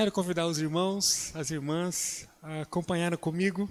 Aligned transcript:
Quero 0.00 0.12
convidar 0.12 0.46
os 0.46 0.58
irmãos, 0.58 1.30
as 1.36 1.50
irmãs, 1.50 2.26
a 2.40 2.62
acompanhar 2.62 3.14
comigo 3.18 3.68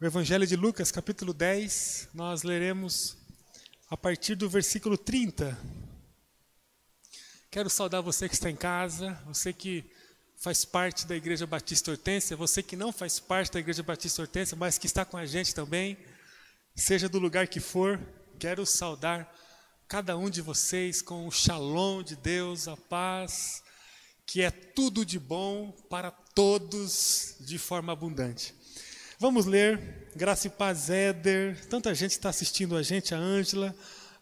o 0.00 0.06
Evangelho 0.06 0.46
de 0.46 0.54
Lucas, 0.54 0.92
capítulo 0.92 1.34
10. 1.34 2.10
Nós 2.14 2.44
leremos 2.44 3.16
a 3.90 3.96
partir 3.96 4.36
do 4.36 4.48
versículo 4.48 4.96
30. 4.96 5.58
Quero 7.50 7.68
saudar 7.68 8.00
você 8.00 8.28
que 8.28 8.34
está 8.36 8.48
em 8.48 8.54
casa, 8.54 9.20
você 9.26 9.52
que 9.52 9.84
faz 10.36 10.64
parte 10.64 11.04
da 11.04 11.16
Igreja 11.16 11.48
Batista 11.48 11.90
Hortência, 11.90 12.36
você 12.36 12.62
que 12.62 12.76
não 12.76 12.92
faz 12.92 13.18
parte 13.18 13.50
da 13.50 13.58
Igreja 13.58 13.82
Batista 13.82 14.22
Hortência, 14.22 14.56
mas 14.56 14.78
que 14.78 14.86
está 14.86 15.04
com 15.04 15.16
a 15.16 15.26
gente 15.26 15.52
também, 15.52 15.98
seja 16.76 17.08
do 17.08 17.18
lugar 17.18 17.48
que 17.48 17.58
for, 17.58 18.00
quero 18.38 18.64
saudar 18.64 19.28
cada 19.88 20.16
um 20.16 20.30
de 20.30 20.40
vocês 20.40 21.02
com 21.02 21.26
o 21.26 21.32
shalom 21.32 22.04
de 22.04 22.14
Deus, 22.14 22.68
a 22.68 22.76
paz, 22.76 23.63
que 24.26 24.42
é 24.42 24.50
tudo 24.50 25.04
de 25.04 25.18
bom 25.18 25.70
para 25.88 26.10
todos 26.10 27.36
de 27.40 27.58
forma 27.58 27.92
abundante. 27.92 28.54
Vamos 29.18 29.46
ler, 29.46 30.08
graça 30.16 30.48
e 30.48 30.50
paz, 30.50 30.90
Éder, 30.90 31.64
tanta 31.66 31.94
gente 31.94 32.12
está 32.12 32.28
assistindo 32.28 32.76
a 32.76 32.82
gente, 32.82 33.14
a 33.14 33.18
Ângela, 33.18 33.74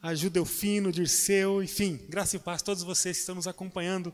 a 0.02 0.14
Judelfino, 0.14 0.92
Dirceu, 0.92 1.62
enfim, 1.62 1.98
graça 2.08 2.36
e 2.36 2.38
paz, 2.38 2.60
todos 2.60 2.82
vocês 2.82 3.16
que 3.16 3.20
estão 3.20 3.34
nos 3.34 3.46
acompanhando, 3.46 4.12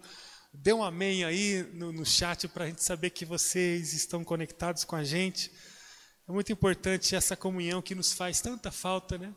dê 0.52 0.73
um 0.73 0.82
amém 0.82 1.24
aí 1.24 1.69
no, 1.74 1.93
no 1.93 2.07
chat 2.07 2.46
para 2.48 2.65
a 2.65 2.66
gente 2.68 2.82
saber 2.82 3.10
que 3.10 3.24
vocês 3.24 3.93
estão 3.93 4.23
conectados 4.23 4.84
com 4.84 4.96
a 4.96 5.02
gente. 5.02 5.51
É 6.29 6.32
muito 6.32 6.52
importante 6.52 7.16
essa 7.16 7.37
comunhão 7.37 7.80
que 7.80 7.95
nos 7.95 8.12
faz 8.12 8.41
tanta 8.41 8.70
falta, 8.70 9.16
né? 9.16 9.34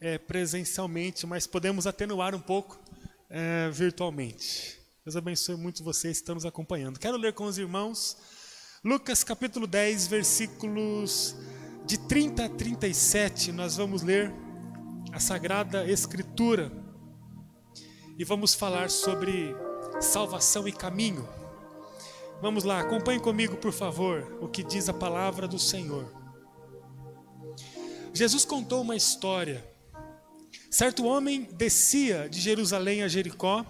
É, 0.00 0.18
presencialmente, 0.18 1.26
mas 1.26 1.46
podemos 1.46 1.86
atenuar 1.86 2.34
um 2.34 2.40
pouco 2.40 2.80
é, 3.28 3.70
virtualmente. 3.70 4.79
Deus 5.02 5.16
abençoe 5.16 5.56
muito 5.56 5.82
vocês 5.82 6.18
que 6.18 6.22
estão 6.22 6.34
nos 6.34 6.44
acompanhando. 6.44 7.00
Quero 7.00 7.16
ler 7.16 7.32
com 7.32 7.44
os 7.44 7.56
irmãos 7.56 8.18
Lucas 8.84 9.24
capítulo 9.24 9.66
10, 9.66 10.06
versículos 10.08 11.34
de 11.86 11.98
30 11.98 12.44
a 12.44 12.48
37. 12.50 13.50
Nós 13.50 13.78
vamos 13.78 14.02
ler 14.02 14.30
a 15.10 15.18
Sagrada 15.18 15.90
Escritura 15.90 16.70
e 18.18 18.24
vamos 18.24 18.52
falar 18.52 18.90
sobre 18.90 19.56
salvação 20.02 20.68
e 20.68 20.72
caminho. 20.72 21.26
Vamos 22.42 22.62
lá, 22.62 22.80
acompanhe 22.80 23.20
comigo, 23.20 23.56
por 23.56 23.72
favor, 23.72 24.36
o 24.38 24.48
que 24.48 24.62
diz 24.62 24.86
a 24.90 24.92
palavra 24.92 25.48
do 25.48 25.58
Senhor. 25.58 26.12
Jesus 28.12 28.44
contou 28.44 28.82
uma 28.82 28.96
história. 28.96 29.66
Certo 30.70 31.06
homem 31.06 31.48
descia 31.54 32.28
de 32.28 32.38
Jerusalém 32.38 33.02
a 33.02 33.08
Jericó 33.08 33.64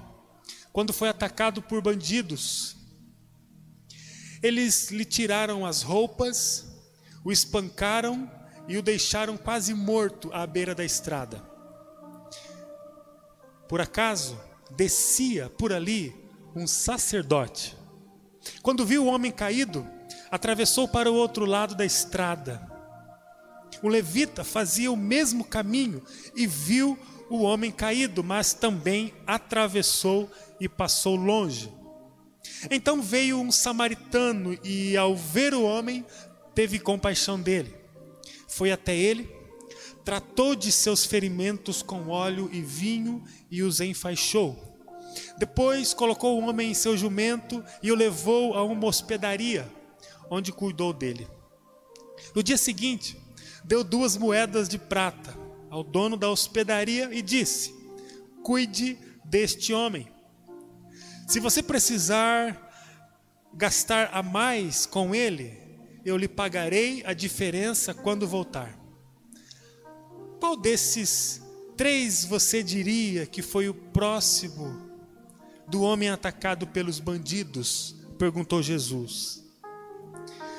quando 0.72 0.92
foi 0.92 1.08
atacado 1.08 1.62
por 1.62 1.82
bandidos. 1.82 2.76
Eles 4.42 4.90
lhe 4.90 5.04
tiraram 5.04 5.66
as 5.66 5.82
roupas, 5.82 6.66
o 7.24 7.30
espancaram 7.30 8.30
e 8.66 8.78
o 8.78 8.82
deixaram 8.82 9.36
quase 9.36 9.74
morto 9.74 10.30
à 10.32 10.46
beira 10.46 10.74
da 10.74 10.84
estrada. 10.84 11.42
Por 13.68 13.80
acaso, 13.80 14.38
descia 14.70 15.50
por 15.50 15.72
ali 15.72 16.14
um 16.54 16.66
sacerdote. 16.66 17.76
Quando 18.62 18.86
viu 18.86 19.04
o 19.04 19.08
homem 19.08 19.30
caído, 19.30 19.86
atravessou 20.30 20.88
para 20.88 21.10
o 21.10 21.14
outro 21.14 21.44
lado 21.44 21.74
da 21.74 21.84
estrada. 21.84 22.66
O 23.82 23.88
levita 23.88 24.44
fazia 24.44 24.90
o 24.90 24.96
mesmo 24.96 25.44
caminho 25.44 26.02
e 26.34 26.46
viu 26.46 26.98
o 27.30 27.42
homem 27.42 27.70
caído, 27.70 28.24
mas 28.24 28.52
também 28.52 29.14
atravessou 29.24 30.28
e 30.58 30.68
passou 30.68 31.14
longe. 31.14 31.72
Então 32.68 33.00
veio 33.00 33.38
um 33.38 33.52
samaritano 33.52 34.58
e, 34.64 34.96
ao 34.96 35.14
ver 35.14 35.54
o 35.54 35.62
homem, 35.62 36.04
teve 36.56 36.80
compaixão 36.80 37.40
dele. 37.40 37.72
Foi 38.48 38.72
até 38.72 38.96
ele, 38.96 39.30
tratou 40.04 40.56
de 40.56 40.72
seus 40.72 41.06
ferimentos 41.06 41.82
com 41.82 42.08
óleo 42.08 42.50
e 42.52 42.60
vinho 42.60 43.22
e 43.48 43.62
os 43.62 43.80
enfaixou. 43.80 44.58
Depois 45.38 45.94
colocou 45.94 46.36
o 46.36 46.48
homem 46.48 46.72
em 46.72 46.74
seu 46.74 46.96
jumento 46.96 47.64
e 47.80 47.92
o 47.92 47.96
levou 47.96 48.54
a 48.54 48.64
uma 48.64 48.86
hospedaria, 48.86 49.70
onde 50.28 50.52
cuidou 50.52 50.92
dele. 50.92 51.28
No 52.34 52.42
dia 52.42 52.58
seguinte, 52.58 53.16
deu 53.64 53.84
duas 53.84 54.16
moedas 54.16 54.68
de 54.68 54.78
prata 54.78 55.49
ao 55.70 55.84
dono 55.84 56.16
da 56.16 56.28
hospedaria 56.28 57.08
e 57.12 57.22
disse: 57.22 57.74
Cuide 58.42 58.98
deste 59.24 59.72
homem. 59.72 60.12
Se 61.28 61.38
você 61.38 61.62
precisar 61.62 62.68
gastar 63.54 64.10
a 64.12 64.22
mais 64.22 64.84
com 64.84 65.14
ele, 65.14 65.56
eu 66.04 66.16
lhe 66.16 66.28
pagarei 66.28 67.02
a 67.06 67.12
diferença 67.12 67.94
quando 67.94 68.26
voltar. 68.26 68.78
Qual 70.40 70.56
desses 70.56 71.40
três 71.76 72.24
você 72.24 72.62
diria 72.62 73.26
que 73.26 73.42
foi 73.42 73.68
o 73.68 73.74
próximo 73.74 74.90
do 75.68 75.82
homem 75.82 76.08
atacado 76.08 76.66
pelos 76.66 76.98
bandidos? 76.98 77.94
perguntou 78.18 78.62
Jesus. 78.62 79.42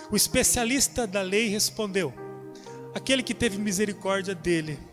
O 0.09 0.15
especialista 0.15 1.05
da 1.05 1.21
lei 1.21 1.47
respondeu: 1.47 2.13
Aquele 2.93 3.23
que 3.23 3.33
teve 3.33 3.57
misericórdia 3.57 4.33
dele. 4.33 4.90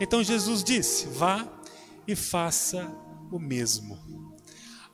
Então 0.00 0.22
Jesus 0.22 0.62
disse: 0.62 1.06
Vá 1.08 1.46
e 2.06 2.14
faça 2.14 2.90
o 3.30 3.38
mesmo. 3.38 3.98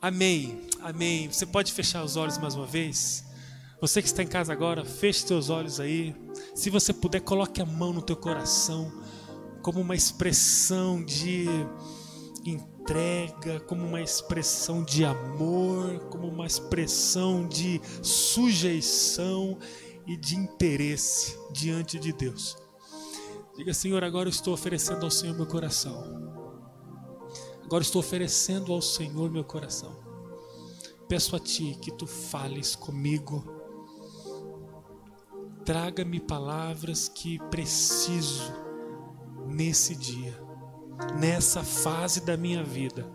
Amém, 0.01 0.61
amém. 0.81 1.29
Você 1.29 1.47
pode 1.47 1.73
fechar 1.73 2.05
os 2.05 2.17
olhos 2.17 2.39
mais 2.39 2.55
uma 2.55 2.67
vez? 2.67 3.25
Você 3.81 4.01
que 4.01 4.09
está 4.09 4.23
em 4.23 4.27
casa 4.27 4.53
agora, 4.53 4.85
feche 4.85 5.27
seus 5.27 5.51
olhos 5.51 5.79
aí. 5.79 6.15
Se 6.55 6.71
você 6.71 6.93
puder, 6.93 7.21
coloque 7.21 7.61
a 7.61 7.67
mão 7.67 7.93
no 7.93 8.03
teu 8.03 8.17
coração, 8.17 8.93
como 9.63 9.81
uma 9.81 9.95
expressão 9.95 11.05
de 11.05 11.47
entrega, 12.45 13.61
como 13.61 13.87
uma 13.87 14.01
expressão 14.01 14.83
de 14.83 15.05
amor, 15.05 15.99
como 16.11 16.29
uma 16.29 16.47
expressão 16.47 17.47
de 17.47 17.81
sujeição 18.03 19.59
e 20.07 20.17
de 20.17 20.37
interesse 20.37 21.39
diante 21.53 21.99
de 21.99 22.13
Deus. 22.13 22.64
Diga, 23.57 23.73
Senhor, 23.73 24.03
agora 24.03 24.29
eu 24.29 24.33
estou 24.33 24.53
oferecendo 24.53 25.05
ao 25.05 25.11
Senhor 25.11 25.37
meu 25.37 25.47
coração. 25.47 26.03
Agora 27.63 27.83
estou 27.83 28.01
oferecendo 28.01 28.73
ao 28.73 28.83
Senhor 28.83 29.31
meu 29.31 29.45
coração. 29.45 29.97
Peço 31.09 31.37
a 31.37 31.39
Ti 31.39 31.79
que 31.81 31.93
Tu 31.93 32.05
fales 32.05 32.75
comigo. 32.75 33.45
Traga-me 35.65 36.19
palavras 36.19 37.09
que 37.09 37.39
preciso 37.49 38.53
nesse 39.47 39.95
dia, 39.95 40.37
nessa 41.19 41.63
fase 41.63 42.23
da 42.23 42.37
minha 42.37 42.65
vida, 42.65 43.09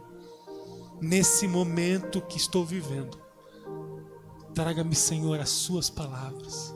nesse 1.02 1.50
momento 1.50 2.22
que 2.22 2.38
estou 2.38 2.64
vivendo. 2.64 3.20
Traga-me, 4.54 4.96
Senhor, 4.96 5.40
as 5.40 5.50
Suas 5.50 5.90
palavras 5.90 6.74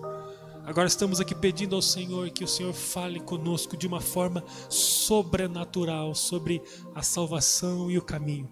Agora 0.66 0.88
estamos 0.88 1.20
aqui 1.20 1.36
pedindo 1.36 1.76
ao 1.76 1.82
Senhor 1.82 2.30
que 2.30 2.44
o 2.44 2.48
Senhor 2.48 2.74
fale 2.74 3.20
conosco 3.20 3.76
de 3.76 3.86
uma 3.86 4.00
forma 4.00 4.42
sobrenatural 4.70 6.16
sobre 6.16 6.64
a 6.96 7.04
salvação 7.04 7.92
e 7.92 7.98
o 7.98 8.02
caminho. 8.02 8.50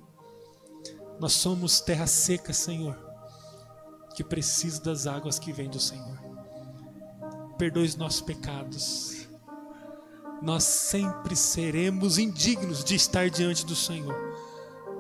Nós 1.22 1.32
somos 1.32 1.80
terra 1.80 2.06
seca, 2.08 2.52
Senhor, 2.52 2.98
que 4.14 4.26
precisa 4.26 4.82
das 4.82 5.08
águas 5.08 5.40
que 5.40 5.54
vêm 5.54 5.70
do 5.70 5.80
Senhor. 5.80 6.20
Perdoe 7.58 7.86
os 7.86 7.96
nossos 7.96 8.20
pecados. 8.20 9.30
Nós 10.42 10.66
sempre 10.66 11.34
seremos 11.34 12.18
indignos 12.18 12.84
de 12.84 12.94
estar 12.94 13.30
diante 13.30 13.66
do 13.66 13.76
Senhor. 13.76 14.16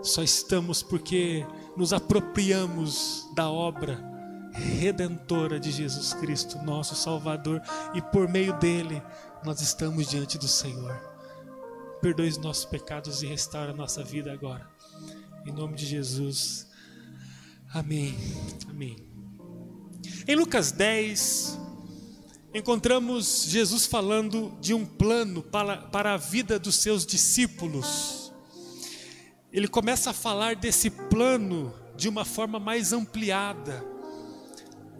Só 0.01 0.23
estamos 0.23 0.81
porque 0.81 1.45
nos 1.75 1.91
apropriamos 1.91 3.27
da 3.35 3.49
obra 3.49 4.10
redentora 4.53 5.59
de 5.59 5.71
Jesus 5.71 6.13
Cristo, 6.13 6.57
nosso 6.59 6.95
Salvador, 6.95 7.61
e 7.93 8.01
por 8.01 8.27
meio 8.27 8.57
dele 8.59 9.01
nós 9.43 9.61
estamos 9.61 10.07
diante 10.07 10.37
do 10.37 10.47
Senhor. 10.47 10.95
Perdoe 12.01 12.27
os 12.27 12.37
nossos 12.37 12.65
pecados 12.65 13.21
e 13.21 13.27
restaura 13.27 13.71
a 13.71 13.75
nossa 13.75 14.03
vida 14.03 14.31
agora. 14.31 14.69
Em 15.45 15.51
nome 15.51 15.75
de 15.75 15.85
Jesus. 15.85 16.67
Amém. 17.73 18.15
Amém. 18.69 18.97
Em 20.27 20.35
Lucas 20.35 20.71
10, 20.71 21.59
encontramos 22.53 23.45
Jesus 23.47 23.85
falando 23.85 24.57
de 24.59 24.73
um 24.73 24.85
plano 24.85 25.41
para, 25.41 25.77
para 25.77 26.13
a 26.13 26.17
vida 26.17 26.59
dos 26.59 26.75
seus 26.75 27.05
discípulos. 27.05 28.31
Ele 29.51 29.67
começa 29.67 30.09
a 30.09 30.13
falar 30.13 30.55
desse 30.55 30.89
plano 30.89 31.73
de 31.95 32.07
uma 32.09 32.25
forma 32.25 32.59
mais 32.59 32.93
ampliada 32.93 33.90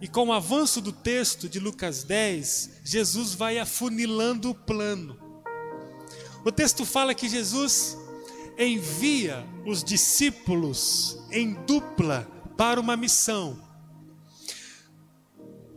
e 0.02 0.08
com 0.08 0.26
o 0.26 0.32
avanço 0.32 0.80
do 0.80 0.90
texto 0.90 1.48
de 1.48 1.60
Lucas 1.60 2.02
10, 2.02 2.80
Jesus 2.82 3.34
vai 3.34 3.60
afunilando 3.60 4.50
o 4.50 4.54
plano. 4.54 5.16
O 6.44 6.50
texto 6.50 6.84
fala 6.84 7.14
que 7.14 7.28
Jesus 7.28 7.96
envia 8.58 9.46
os 9.64 9.84
discípulos 9.84 11.16
em 11.30 11.54
dupla 11.66 12.28
para 12.56 12.80
uma 12.80 12.96
missão, 12.96 13.62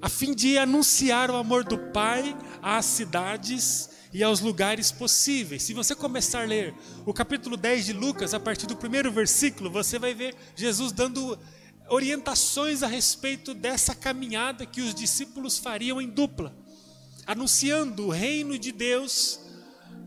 a 0.02 0.10
fim 0.10 0.34
de 0.34 0.58
anunciar 0.58 1.30
o 1.30 1.36
amor 1.36 1.64
do 1.64 1.78
Pai 1.78 2.36
às 2.64 2.86
cidades 2.86 3.92
e 4.12 4.24
aos 4.24 4.40
lugares 4.40 4.92
possíveis. 4.92 5.62
Se 5.62 5.74
você 5.76 5.94
começar 5.94 6.42
a 6.42 6.46
ler 6.46 6.74
o 7.06 7.14
capítulo 7.14 7.56
10 7.56 7.86
de 7.86 7.94
Lucas, 7.94 8.34
a 8.34 8.40
partir 8.40 8.66
do 8.66 8.76
primeiro 8.76 9.12
versículo, 9.12 9.70
você 9.70 10.00
vai 10.00 10.16
ver 10.16 10.36
Jesus 10.56 10.92
dando 10.92 11.38
orientações 11.90 12.82
a 12.82 12.88
respeito 12.88 13.54
dessa 13.54 13.94
caminhada 13.94 14.66
que 14.66 14.82
os 14.82 14.94
discípulos 14.94 15.58
fariam 15.58 16.02
em 16.02 16.10
dupla, 16.10 16.56
anunciando 17.26 18.08
o 18.08 18.12
reino 18.12 18.58
de 18.58 18.72
Deus 18.72 19.40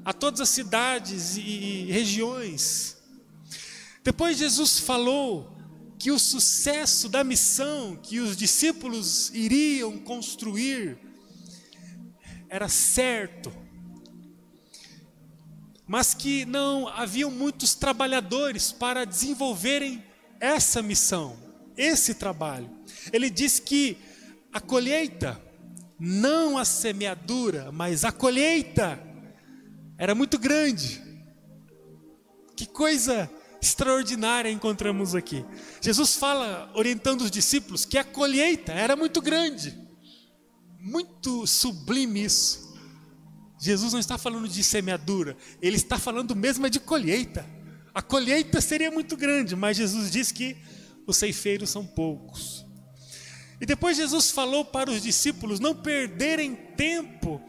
a 0.04 0.12
todas 0.12 0.40
as 0.40 0.48
cidades 0.48 1.36
e 1.36 1.86
regiões. 1.90 2.96
Depois 4.02 4.38
Jesus 4.38 4.78
falou 4.78 5.56
que 5.98 6.10
o 6.10 6.18
sucesso 6.18 7.08
da 7.08 7.22
missão 7.22 7.96
que 7.96 8.20
os 8.20 8.36
discípulos 8.36 9.30
iriam 9.30 9.98
construir 9.98 10.98
era 12.48 12.68
certo, 12.68 13.52
mas 15.86 16.14
que 16.14 16.44
não 16.44 16.88
haviam 16.88 17.30
muitos 17.30 17.74
trabalhadores 17.74 18.72
para 18.72 19.04
desenvolverem 19.04 20.02
essa 20.40 20.80
missão 20.80 21.47
esse 21.78 22.14
trabalho. 22.14 22.68
Ele 23.12 23.30
diz 23.30 23.58
que 23.58 23.96
a 24.52 24.60
colheita, 24.60 25.40
não 25.98 26.58
a 26.58 26.64
semeadura, 26.64 27.70
mas 27.72 28.04
a 28.04 28.12
colheita, 28.12 29.00
era 29.96 30.14
muito 30.14 30.38
grande. 30.38 31.02
Que 32.56 32.66
coisa 32.66 33.30
extraordinária 33.62 34.50
encontramos 34.50 35.14
aqui. 35.14 35.44
Jesus 35.80 36.16
fala, 36.16 36.70
orientando 36.74 37.22
os 37.22 37.30
discípulos, 37.30 37.84
que 37.84 37.96
a 37.96 38.04
colheita 38.04 38.72
era 38.72 38.96
muito 38.96 39.22
grande. 39.22 39.76
Muito 40.80 41.46
sublime 41.46 42.24
isso. 42.24 42.68
Jesus 43.60 43.92
não 43.92 44.00
está 44.00 44.16
falando 44.16 44.48
de 44.48 44.62
semeadura, 44.62 45.36
ele 45.60 45.76
está 45.76 45.98
falando 45.98 46.36
mesmo 46.36 46.70
de 46.70 46.78
colheita. 46.78 47.44
A 47.92 48.00
colheita 48.00 48.60
seria 48.60 48.90
muito 48.90 49.16
grande, 49.16 49.56
mas 49.56 49.76
Jesus 49.76 50.10
diz 50.12 50.30
que 50.30 50.56
os 51.08 51.16
ceifeiros 51.16 51.70
são 51.70 51.86
poucos. 51.86 52.66
E 53.60 53.66
depois 53.66 53.96
Jesus 53.96 54.30
falou 54.30 54.64
para 54.64 54.90
os 54.90 55.02
discípulos 55.02 55.58
não 55.58 55.74
perderem 55.74 56.54
tempo 56.54 57.40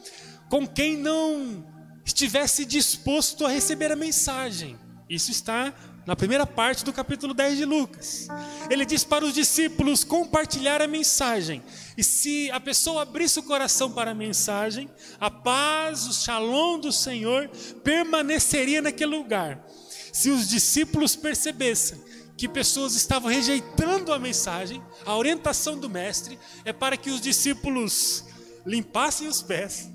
com 0.49 0.65
quem 0.65 0.97
não 0.97 1.63
estivesse 2.05 2.65
disposto 2.65 3.45
a 3.45 3.49
receber 3.49 3.91
a 3.91 3.95
mensagem. 3.95 4.79
Isso 5.09 5.29
está 5.29 5.73
na 6.05 6.15
primeira 6.15 6.45
parte 6.45 6.83
do 6.85 6.93
capítulo 6.93 7.33
10 7.33 7.57
de 7.57 7.65
Lucas. 7.65 8.27
Ele 8.69 8.85
diz 8.85 9.03
para 9.03 9.25
os 9.25 9.33
discípulos 9.33 10.03
compartilhar 10.03 10.81
a 10.81 10.87
mensagem. 10.87 11.61
E 11.97 12.03
se 12.03 12.49
a 12.51 12.59
pessoa 12.59 13.03
abrisse 13.03 13.39
o 13.39 13.43
coração 13.43 13.91
para 13.91 14.11
a 14.11 14.15
mensagem, 14.15 14.89
a 15.19 15.29
paz, 15.29 16.07
o 16.07 16.13
shalom 16.13 16.79
do 16.79 16.91
Senhor 16.91 17.49
permaneceria 17.83 18.81
naquele 18.81 19.15
lugar. 19.15 19.63
Se 20.11 20.29
os 20.29 20.47
discípulos 20.47 21.15
percebessem 21.15 22.08
que 22.39 22.47
pessoas 22.47 22.95
estavam 22.95 23.29
rejeitando 23.29 24.13
a 24.13 24.17
mensagem, 24.17 24.81
a 25.05 25.13
orientação 25.13 25.77
do 25.77 25.89
mestre 25.89 26.39
é 26.63 26.71
para 26.71 26.95
que 26.95 27.09
os 27.09 27.19
discípulos 27.19 28.23
limpassem 28.65 29.27
os 29.27 29.41
pés, 29.41 29.89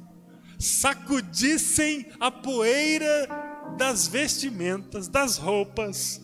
sacudissem 0.59 2.07
a 2.21 2.31
poeira 2.31 3.29
das 3.79 4.07
vestimentas, 4.07 5.09
das 5.09 5.39
roupas 5.39 6.21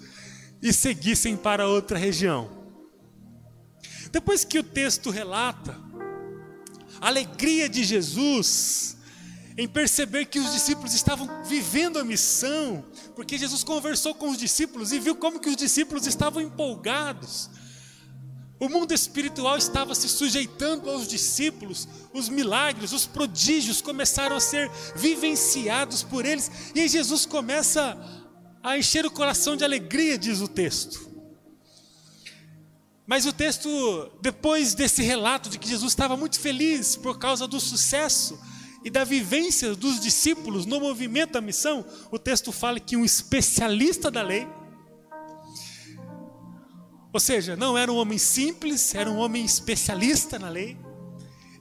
e 0.61 0.75
seguissem 0.75 1.39
para 1.39 1.67
outra 1.67 1.97
região. 1.97 2.51
Depois 4.13 4.45
que 4.45 4.59
o 4.59 4.63
texto 4.63 5.09
relata 5.09 5.75
a 7.01 7.07
alegria 7.07 7.67
de 7.67 7.83
Jesus 7.83 8.99
em 9.61 9.69
perceber 9.69 10.25
que 10.25 10.39
os 10.39 10.53
discípulos 10.53 10.95
estavam 10.95 11.45
vivendo 11.45 11.99
a 11.99 12.05
missão, 12.05 12.83
porque 13.15 13.37
Jesus 13.37 13.63
conversou 13.63 14.15
com 14.15 14.31
os 14.31 14.39
discípulos 14.39 14.91
e 14.91 14.99
viu 14.99 15.15
como 15.15 15.39
que 15.39 15.51
os 15.51 15.57
discípulos 15.57 16.07
estavam 16.07 16.41
empolgados. 16.41 17.51
O 18.59 18.71
mundo 18.71 18.95
espiritual 18.95 19.59
estava 19.59 19.95
se 19.95 20.09
sujeitando 20.09 20.89
aos 20.89 21.07
discípulos, 21.07 21.87
os 22.15 22.31
milagres, 22.31 22.93
os 22.93 23.07
prodígios 23.07 23.83
começaram 23.83 24.35
a 24.35 24.41
ser 24.41 24.71
vivenciados 24.97 26.03
por 26.03 26.25
eles, 26.25 26.51
e 26.75 26.89
Jesus 26.89 27.27
começa 27.27 27.99
a 28.63 28.79
encher 28.79 29.05
o 29.05 29.11
coração 29.11 29.57
de 29.57 29.65
alegria, 29.65 30.17
diz 30.17 30.41
o 30.41 30.49
texto. 30.49 31.07
Mas 33.07 33.27
o 33.27 33.33
texto, 33.33 34.11
depois 34.23 34.73
desse 34.73 35.03
relato 35.03 35.51
de 35.51 35.59
que 35.59 35.69
Jesus 35.69 35.93
estava 35.93 36.17
muito 36.17 36.41
feliz 36.41 36.97
por 36.97 37.19
causa 37.19 37.47
do 37.47 37.61
sucesso 37.61 38.41
e 38.85 38.91
da 38.91 39.05
vivência 39.05 39.75
dos 39.75 40.01
discípulos 40.01 40.65
no 40.65 40.81
movimento 40.81 41.33
da 41.33 41.41
missão, 41.41 41.85
o 42.11 42.19
texto 42.19 42.51
fala 42.51 42.81
que 42.81 42.97
um 42.97 43.05
especialista 43.05 44.11
da 44.11 44.23
lei, 44.23 44.49
ou 47.13 47.21
seja, 47.21 47.57
não 47.57 47.77
era 47.77 47.93
um 47.93 47.97
homem 47.97 48.19
simples, 48.19 48.95
era 48.95 49.11
um 49.11 49.19
homem 49.19 49.45
especialista 49.45 50.39
na 50.39 50.49
lei, 50.49 50.79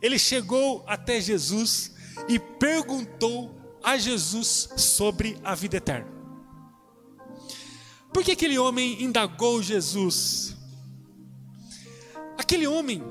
ele 0.02 0.18
chegou 0.18 0.84
até 0.88 1.20
Jesus 1.20 1.92
e 2.28 2.40
perguntou 2.40 3.60
a 3.84 3.98
Jesus 3.98 4.70
sobre 4.78 5.38
a 5.44 5.56
vida 5.56 5.78
eterna. 5.78 6.08
Por 8.14 8.24
que 8.24 8.32
aquele 8.32 8.58
homem 8.58 9.04
indagou 9.04 9.62
Jesus? 9.62 10.56
Aquele 12.38 12.66
homem, 12.66 13.04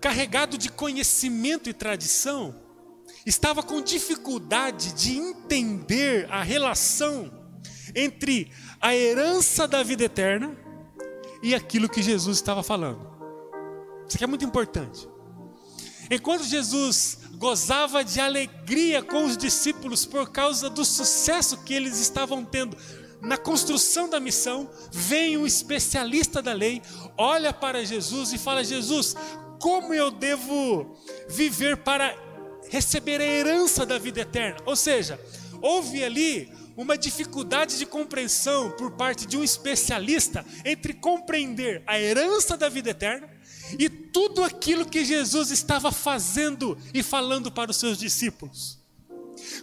carregado 0.00 0.58
de 0.58 0.68
conhecimento 0.68 1.70
e 1.70 1.72
tradição, 1.72 2.65
estava 3.26 3.62
com 3.62 3.82
dificuldade 3.82 4.92
de 4.94 5.18
entender 5.18 6.26
a 6.30 6.42
relação 6.42 7.30
entre 7.94 8.52
a 8.80 8.94
herança 8.94 9.66
da 9.66 9.82
vida 9.82 10.04
eterna 10.04 10.56
e 11.42 11.54
aquilo 11.54 11.88
que 11.88 12.02
Jesus 12.02 12.38
estava 12.38 12.62
falando. 12.62 13.00
Isso 14.06 14.16
aqui 14.16 14.24
é 14.24 14.28
muito 14.28 14.44
importante. 14.44 15.08
Enquanto 16.08 16.44
Jesus 16.44 17.18
gozava 17.34 18.04
de 18.04 18.20
alegria 18.20 19.02
com 19.02 19.24
os 19.24 19.36
discípulos 19.36 20.06
por 20.06 20.30
causa 20.30 20.70
do 20.70 20.84
sucesso 20.84 21.64
que 21.64 21.74
eles 21.74 21.98
estavam 21.98 22.44
tendo 22.44 22.76
na 23.20 23.36
construção 23.36 24.08
da 24.08 24.20
missão, 24.20 24.70
vem 24.92 25.36
um 25.36 25.46
especialista 25.46 26.40
da 26.40 26.52
lei, 26.52 26.80
olha 27.18 27.52
para 27.52 27.84
Jesus 27.84 28.32
e 28.32 28.38
fala: 28.38 28.62
Jesus, 28.62 29.16
como 29.60 29.92
eu 29.92 30.10
devo 30.10 30.96
viver 31.28 31.78
para 31.78 32.14
receber 32.70 33.20
a 33.20 33.24
herança 33.24 33.84
da 33.86 33.98
vida 33.98 34.20
eterna. 34.20 34.58
Ou 34.66 34.76
seja, 34.76 35.20
houve 35.60 36.02
ali 36.02 36.50
uma 36.76 36.98
dificuldade 36.98 37.78
de 37.78 37.86
compreensão 37.86 38.70
por 38.72 38.92
parte 38.92 39.26
de 39.26 39.36
um 39.36 39.42
especialista 39.42 40.44
entre 40.64 40.92
compreender 40.92 41.82
a 41.86 41.98
herança 41.98 42.56
da 42.56 42.68
vida 42.68 42.90
eterna 42.90 43.28
e 43.78 43.88
tudo 43.88 44.44
aquilo 44.44 44.86
que 44.86 45.04
Jesus 45.04 45.50
estava 45.50 45.90
fazendo 45.90 46.76
e 46.92 47.02
falando 47.02 47.50
para 47.50 47.70
os 47.70 47.78
seus 47.78 47.98
discípulos. 47.98 48.78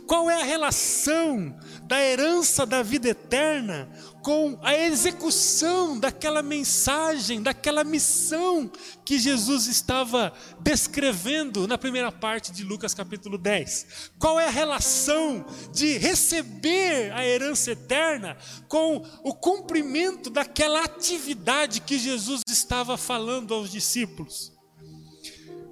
Qual 0.07 0.29
é 0.29 0.41
a 0.41 0.45
relação 0.45 1.57
da 1.83 2.01
herança 2.01 2.65
da 2.65 2.83
vida 2.83 3.09
eterna 3.09 3.89
com 4.23 4.57
a 4.61 4.73
execução 4.73 5.99
daquela 5.99 6.41
mensagem, 6.41 7.41
daquela 7.43 7.83
missão 7.83 8.71
que 9.03 9.19
Jesus 9.19 9.67
estava 9.67 10.31
descrevendo 10.61 11.67
na 11.67 11.77
primeira 11.77 12.09
parte 12.09 12.49
de 12.53 12.63
Lucas 12.63 12.93
capítulo 12.93 13.37
10? 13.37 14.11
Qual 14.17 14.39
é 14.39 14.47
a 14.47 14.49
relação 14.49 15.45
de 15.73 15.97
receber 15.97 17.11
a 17.11 17.27
herança 17.27 17.71
eterna 17.71 18.37
com 18.69 19.05
o 19.23 19.33
cumprimento 19.33 20.29
daquela 20.29 20.85
atividade 20.85 21.81
que 21.81 21.99
Jesus 21.99 22.41
estava 22.47 22.97
falando 22.97 23.53
aos 23.53 23.69
discípulos? 23.69 24.53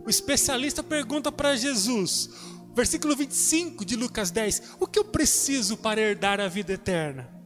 O 0.05 0.09
especialista 0.09 0.83
pergunta 0.83 1.31
para 1.31 1.55
Jesus: 1.55 2.29
Versículo 2.75 3.15
25 3.15 3.85
de 3.85 3.95
Lucas 3.95 4.29
10: 4.29 4.73
O 4.77 4.87
que 4.87 4.99
eu 4.99 5.05
preciso 5.05 5.77
para 5.77 6.01
herdar 6.01 6.41
a 6.41 6.49
vida 6.49 6.73
eterna? 6.73 7.40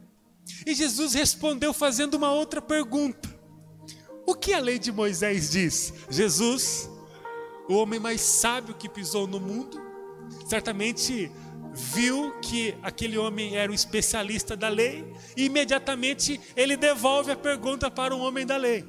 E 0.64 0.74
Jesus 0.74 1.14
respondeu 1.14 1.72
fazendo 1.72 2.14
uma 2.14 2.32
outra 2.32 2.60
pergunta: 2.60 3.28
O 4.26 4.34
que 4.34 4.52
a 4.52 4.60
lei 4.60 4.78
de 4.78 4.92
Moisés 4.92 5.50
diz? 5.50 5.92
Jesus, 6.08 6.88
o 7.68 7.74
homem 7.74 7.98
mais 7.98 8.20
sábio 8.20 8.74
que 8.74 8.88
pisou 8.88 9.26
no 9.26 9.40
mundo, 9.40 9.80
certamente 10.48 11.30
viu 11.72 12.32
que 12.40 12.74
aquele 12.82 13.18
homem 13.18 13.56
era 13.56 13.70
um 13.70 13.74
especialista 13.74 14.56
da 14.56 14.68
lei 14.68 15.04
e 15.36 15.44
imediatamente 15.44 16.40
ele 16.56 16.74
devolve 16.76 17.30
a 17.30 17.36
pergunta 17.36 17.90
para 17.90 18.14
o 18.14 18.20
homem 18.20 18.46
da 18.46 18.56
lei. 18.56 18.84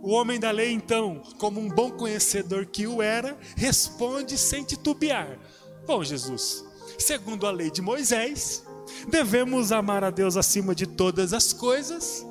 O 0.00 0.12
homem 0.12 0.38
da 0.38 0.52
lei, 0.52 0.70
então, 0.70 1.20
como 1.38 1.60
um 1.60 1.68
bom 1.68 1.90
conhecedor 1.90 2.66
que 2.66 2.86
o 2.86 3.02
era, 3.02 3.36
responde 3.56 4.38
sem 4.38 4.62
titubear: 4.62 5.36
Bom, 5.84 6.04
Jesus, 6.04 6.64
segundo 6.96 7.46
a 7.46 7.50
lei 7.50 7.70
de 7.70 7.82
Moisés, 7.82 8.64
devemos 9.08 9.72
amar 9.72 10.04
a 10.04 10.10
Deus 10.10 10.36
acima 10.36 10.74
de 10.74 10.86
todas 10.86 11.32
as 11.32 11.52
coisas 11.52 12.26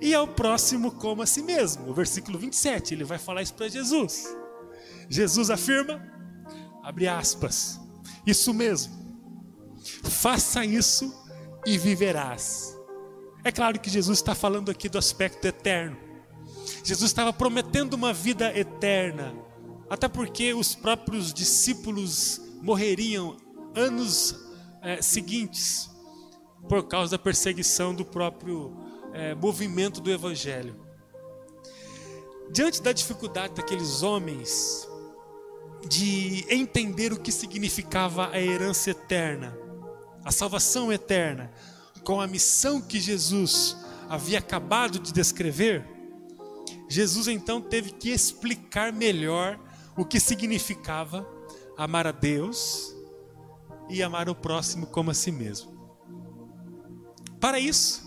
e 0.00 0.14
ao 0.14 0.28
próximo 0.28 0.92
como 0.92 1.22
a 1.22 1.26
si 1.26 1.42
mesmo. 1.42 1.88
O 1.88 1.94
versículo 1.94 2.38
27, 2.38 2.94
ele 2.94 3.04
vai 3.04 3.18
falar 3.18 3.42
isso 3.42 3.54
para 3.54 3.68
Jesus. 3.68 4.36
Jesus 5.08 5.50
afirma, 5.50 6.02
abre 6.82 7.08
aspas, 7.08 7.80
isso 8.26 8.52
mesmo, 8.52 8.92
faça 10.02 10.64
isso 10.64 11.12
e 11.66 11.78
viverás. 11.78 12.76
É 13.42 13.52
claro 13.52 13.78
que 13.78 13.90
Jesus 13.90 14.18
está 14.18 14.34
falando 14.34 14.70
aqui 14.70 14.88
do 14.88 14.98
aspecto 14.98 15.46
eterno. 15.46 15.96
Jesus 16.82 17.10
estava 17.10 17.32
prometendo 17.32 17.94
uma 17.94 18.12
vida 18.12 18.56
eterna, 18.58 19.34
até 19.88 20.08
porque 20.08 20.54
os 20.54 20.74
próprios 20.74 21.32
discípulos 21.32 22.40
morreriam 22.62 23.36
anos 23.74 24.34
é, 24.84 25.00
seguintes 25.00 25.90
por 26.68 26.86
causa 26.86 27.12
da 27.12 27.18
perseguição 27.18 27.94
do 27.94 28.04
próprio 28.04 28.76
é, 29.12 29.34
movimento 29.34 30.00
do 30.00 30.10
Evangelho. 30.10 30.76
Diante 32.50 32.82
da 32.82 32.92
dificuldade 32.92 33.54
daqueles 33.54 34.02
homens 34.02 34.86
de 35.88 36.44
entender 36.48 37.12
o 37.12 37.18
que 37.18 37.32
significava 37.32 38.30
a 38.30 38.40
herança 38.40 38.90
eterna, 38.90 39.56
a 40.22 40.30
salvação 40.30 40.92
eterna, 40.92 41.50
com 42.04 42.20
a 42.20 42.26
missão 42.26 42.80
que 42.80 43.00
Jesus 43.00 43.76
havia 44.08 44.38
acabado 44.38 44.98
de 44.98 45.12
descrever, 45.12 45.86
Jesus 46.88 47.28
então 47.28 47.60
teve 47.60 47.90
que 47.90 48.10
explicar 48.10 48.92
melhor 48.92 49.58
o 49.96 50.04
que 50.04 50.20
significava 50.20 51.26
amar 51.76 52.06
a 52.06 52.12
Deus 52.12 52.93
e 53.88 54.02
amar 54.02 54.28
o 54.28 54.34
próximo 54.34 54.86
como 54.86 55.10
a 55.10 55.14
si 55.14 55.30
mesmo. 55.30 55.72
Para 57.40 57.58
isso, 57.58 58.02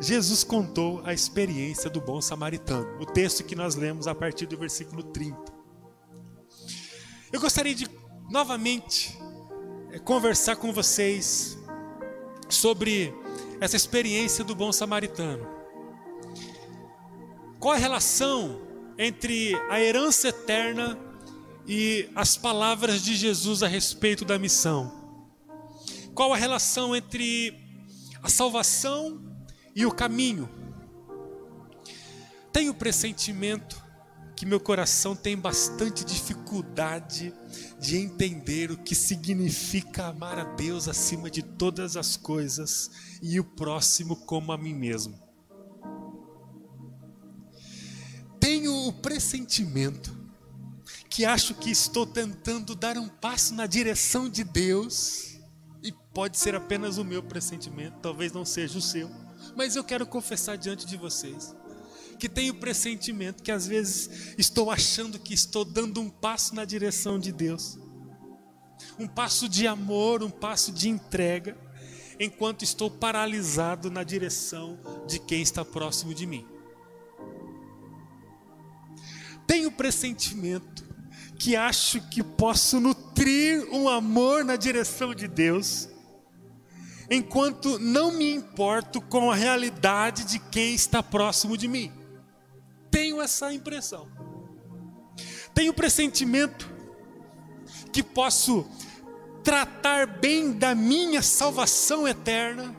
Jesus 0.00 0.44
contou 0.44 1.02
a 1.04 1.12
experiência 1.12 1.90
do 1.90 2.00
bom 2.00 2.20
samaritano, 2.20 3.00
o 3.00 3.06
texto 3.06 3.44
que 3.44 3.56
nós 3.56 3.74
lemos 3.74 4.06
a 4.06 4.14
partir 4.14 4.46
do 4.46 4.56
versículo 4.56 5.02
30. 5.02 5.36
Eu 7.32 7.40
gostaria 7.40 7.74
de 7.74 7.86
novamente 8.30 9.18
eh, 9.92 9.98
conversar 9.98 10.56
com 10.56 10.72
vocês 10.72 11.58
sobre 12.48 13.12
essa 13.60 13.76
experiência 13.76 14.44
do 14.44 14.54
bom 14.54 14.72
samaritano. 14.72 15.46
Qual 17.58 17.74
a 17.74 17.78
relação 17.78 18.62
entre 18.96 19.54
a 19.68 19.80
herança 19.80 20.28
eterna 20.28 20.98
e 21.66 22.08
as 22.14 22.36
palavras 22.36 23.02
de 23.02 23.14
Jesus 23.14 23.62
a 23.62 23.68
respeito 23.68 24.24
da 24.24 24.38
missão? 24.38 24.97
Qual 26.18 26.32
a 26.32 26.36
relação 26.36 26.96
entre 26.96 27.56
a 28.20 28.28
salvação 28.28 29.22
e 29.72 29.86
o 29.86 29.92
caminho? 29.92 30.48
Tenho 32.52 32.74
pressentimento 32.74 33.80
que 34.34 34.44
meu 34.44 34.58
coração 34.58 35.14
tem 35.14 35.38
bastante 35.38 36.04
dificuldade 36.04 37.32
de 37.78 37.98
entender 37.98 38.72
o 38.72 38.76
que 38.76 38.96
significa 38.96 40.06
amar 40.06 40.40
a 40.40 40.44
Deus 40.56 40.88
acima 40.88 41.30
de 41.30 41.40
todas 41.40 41.96
as 41.96 42.16
coisas 42.16 42.90
e 43.22 43.38
o 43.38 43.44
próximo 43.44 44.16
como 44.16 44.50
a 44.50 44.58
mim 44.58 44.74
mesmo. 44.74 45.16
Tenho 48.40 48.88
o 48.88 48.92
pressentimento 48.92 50.12
que 51.08 51.24
acho 51.24 51.54
que 51.54 51.70
estou 51.70 52.04
tentando 52.04 52.74
dar 52.74 52.98
um 52.98 53.08
passo 53.08 53.54
na 53.54 53.66
direção 53.66 54.28
de 54.28 54.42
Deus, 54.42 55.27
pode 56.18 56.36
ser 56.36 56.56
apenas 56.56 56.98
o 56.98 57.04
meu 57.04 57.22
pressentimento, 57.22 58.00
talvez 58.02 58.32
não 58.32 58.44
seja 58.44 58.76
o 58.76 58.82
seu, 58.82 59.08
mas 59.54 59.76
eu 59.76 59.84
quero 59.84 60.04
confessar 60.04 60.58
diante 60.58 60.84
de 60.84 60.96
vocês 60.96 61.54
que 62.18 62.28
tenho 62.28 62.54
pressentimento 62.54 63.40
que 63.40 63.52
às 63.52 63.68
vezes 63.68 64.34
estou 64.36 64.68
achando 64.68 65.16
que 65.16 65.32
estou 65.32 65.64
dando 65.64 66.00
um 66.00 66.10
passo 66.10 66.56
na 66.56 66.64
direção 66.64 67.20
de 67.20 67.30
Deus. 67.30 67.78
Um 68.98 69.06
passo 69.06 69.48
de 69.48 69.68
amor, 69.68 70.24
um 70.24 70.28
passo 70.28 70.72
de 70.72 70.88
entrega, 70.88 71.56
enquanto 72.18 72.64
estou 72.64 72.90
paralisado 72.90 73.88
na 73.88 74.02
direção 74.02 74.76
de 75.06 75.20
quem 75.20 75.40
está 75.40 75.64
próximo 75.64 76.12
de 76.12 76.26
mim. 76.26 76.44
Tenho 79.46 79.70
pressentimento 79.70 80.84
que 81.38 81.54
acho 81.54 82.00
que 82.08 82.24
posso 82.24 82.80
nutrir 82.80 83.68
um 83.72 83.88
amor 83.88 84.44
na 84.44 84.56
direção 84.56 85.14
de 85.14 85.28
Deus, 85.28 85.88
enquanto 87.10 87.78
não 87.78 88.12
me 88.12 88.30
importo 88.30 89.00
com 89.00 89.30
a 89.30 89.34
realidade 89.34 90.24
de 90.24 90.38
quem 90.38 90.74
está 90.74 91.02
próximo 91.02 91.56
de 91.56 91.68
mim 91.68 91.98
tenho 92.90 93.20
essa 93.20 93.52
impressão. 93.52 94.08
Tenho 95.54 95.72
pressentimento 95.72 96.68
que 97.92 98.02
posso 98.02 98.66
tratar 99.42 100.06
bem 100.06 100.52
da 100.52 100.74
minha 100.74 101.22
salvação 101.22 102.06
eterna, 102.06 102.74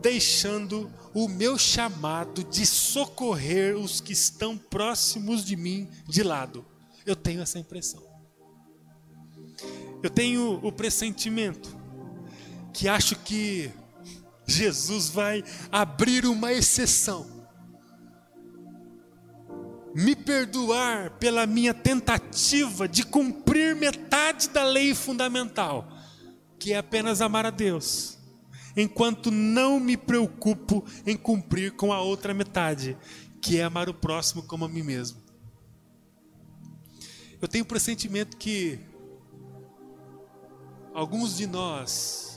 deixando 0.00 0.92
o 1.14 1.28
meu 1.28 1.58
chamado 1.58 2.42
de 2.44 2.66
socorrer 2.66 3.76
os 3.76 4.00
que 4.00 4.12
estão 4.12 4.56
próximos 4.56 5.44
de 5.44 5.56
mim 5.56 5.88
de 6.08 6.22
lado. 6.22 6.64
Eu 7.04 7.16
tenho 7.16 7.40
essa 7.40 7.58
impressão. 7.58 8.02
Eu 10.02 10.10
tenho 10.10 10.58
o 10.62 10.72
pressentimento 10.72 11.76
que 12.72 12.88
acho 12.88 13.16
que 13.16 13.70
Jesus 14.46 15.08
vai 15.08 15.44
abrir 15.70 16.26
uma 16.26 16.52
exceção 16.52 17.42
me 19.94 20.16
perdoar 20.16 21.10
pela 21.18 21.46
minha 21.46 21.74
tentativa 21.74 22.88
de 22.88 23.04
cumprir 23.04 23.76
metade 23.76 24.48
da 24.48 24.64
lei 24.64 24.94
fundamental, 24.94 25.86
que 26.58 26.72
é 26.72 26.78
apenas 26.78 27.20
amar 27.20 27.44
a 27.44 27.50
Deus, 27.50 28.18
enquanto 28.76 29.30
não 29.30 29.78
me 29.78 29.96
preocupo 29.96 30.84
em 31.06 31.16
cumprir 31.16 31.72
com 31.72 31.92
a 31.92 32.00
outra 32.00 32.32
metade, 32.32 32.96
que 33.40 33.58
é 33.58 33.64
amar 33.64 33.88
o 33.88 33.94
próximo 33.94 34.42
como 34.42 34.64
a 34.64 34.68
mim 34.68 34.82
mesmo. 34.82 35.20
Eu 37.40 37.48
tenho 37.48 37.64
o 37.64 37.68
pressentimento 37.68 38.36
que 38.36 38.78
alguns 40.94 41.36
de 41.36 41.46
nós 41.46 42.31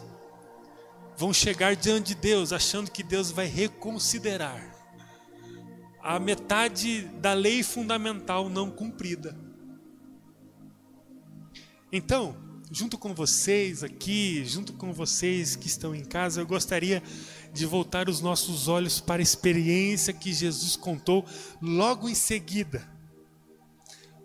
vão 1.17 1.33
chegar 1.33 1.75
diante 1.75 2.07
de 2.07 2.15
Deus 2.15 2.51
achando 2.51 2.91
que 2.91 3.03
Deus 3.03 3.31
vai 3.31 3.47
reconsiderar 3.47 4.75
a 6.01 6.19
metade 6.19 7.01
da 7.19 7.33
lei 7.33 7.63
fundamental 7.63 8.47
não 8.47 8.69
cumprida. 8.69 9.35
Então, 11.91 12.37
junto 12.71 12.97
com 12.97 13.13
vocês 13.13 13.83
aqui, 13.83 14.45
junto 14.45 14.73
com 14.73 14.93
vocês 14.93 15.55
que 15.55 15.65
estão 15.65 15.95
em 15.95 16.05
casa, 16.05 16.41
eu 16.41 16.45
gostaria 16.45 17.01
de 17.51 17.65
voltar 17.65 18.07
os 18.07 18.21
nossos 18.21 18.67
olhos 18.67 18.99
para 18.99 19.21
a 19.21 19.23
experiência 19.23 20.13
que 20.13 20.31
Jesus 20.31 20.75
contou 20.75 21.25
logo 21.59 22.07
em 22.07 22.13
seguida 22.13 22.87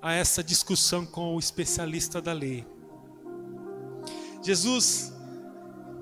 a 0.03 0.13
essa 0.13 0.43
discussão 0.43 1.07
com 1.07 1.35
o 1.35 1.39
especialista 1.39 2.21
da 2.21 2.33
lei. 2.33 2.67
Jesus 4.43 5.10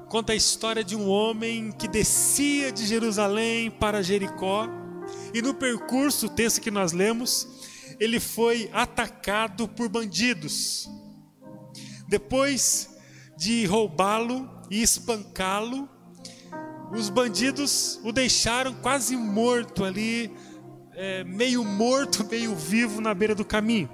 conta 0.08 0.32
a 0.32 0.36
história 0.36 0.82
de 0.82 0.96
um 0.96 1.08
homem 1.08 1.70
que 1.70 1.86
descia 1.86 2.72
de 2.72 2.86
Jerusalém 2.86 3.70
para 3.70 4.02
Jericó 4.02 4.66
e 5.34 5.42
no 5.42 5.52
percurso, 5.54 6.26
o 6.26 6.30
texto 6.30 6.60
que 6.60 6.70
nós 6.70 6.92
lemos, 6.92 7.46
ele 8.00 8.18
foi 8.18 8.70
atacado 8.72 9.68
por 9.68 9.88
bandidos. 9.88 10.88
Depois 12.08 12.88
de 13.36 13.66
roubá-lo 13.66 14.48
e 14.70 14.82
espancá-lo, 14.82 15.88
os 16.90 17.10
bandidos 17.10 18.00
o 18.02 18.12
deixaram 18.12 18.74
quase 18.74 19.16
morto 19.16 19.84
ali, 19.84 20.34
é, 20.94 21.22
meio 21.24 21.62
morto, 21.62 22.24
meio 22.30 22.54
vivo 22.56 23.00
na 23.00 23.12
beira 23.12 23.34
do 23.34 23.44
caminho. 23.44 23.90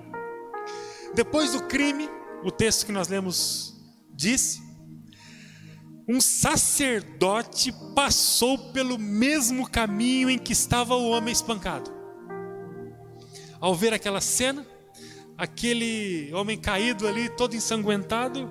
Depois 1.14 1.52
do 1.52 1.64
crime, 1.64 2.08
o 2.44 2.50
texto 2.50 2.86
que 2.86 2.92
nós 2.92 3.08
lemos 3.08 3.74
disse 4.12 4.63
um 6.08 6.20
sacerdote 6.20 7.72
passou 7.94 8.58
pelo 8.72 8.98
mesmo 8.98 9.68
caminho 9.68 10.28
em 10.28 10.38
que 10.38 10.52
estava 10.52 10.94
o 10.94 11.08
homem 11.10 11.32
espancado. 11.32 11.90
Ao 13.58 13.74
ver 13.74 13.94
aquela 13.94 14.20
cena, 14.20 14.66
aquele 15.38 16.30
homem 16.34 16.58
caído 16.58 17.08
ali, 17.08 17.28
todo 17.30 17.56
ensanguentado, 17.56 18.48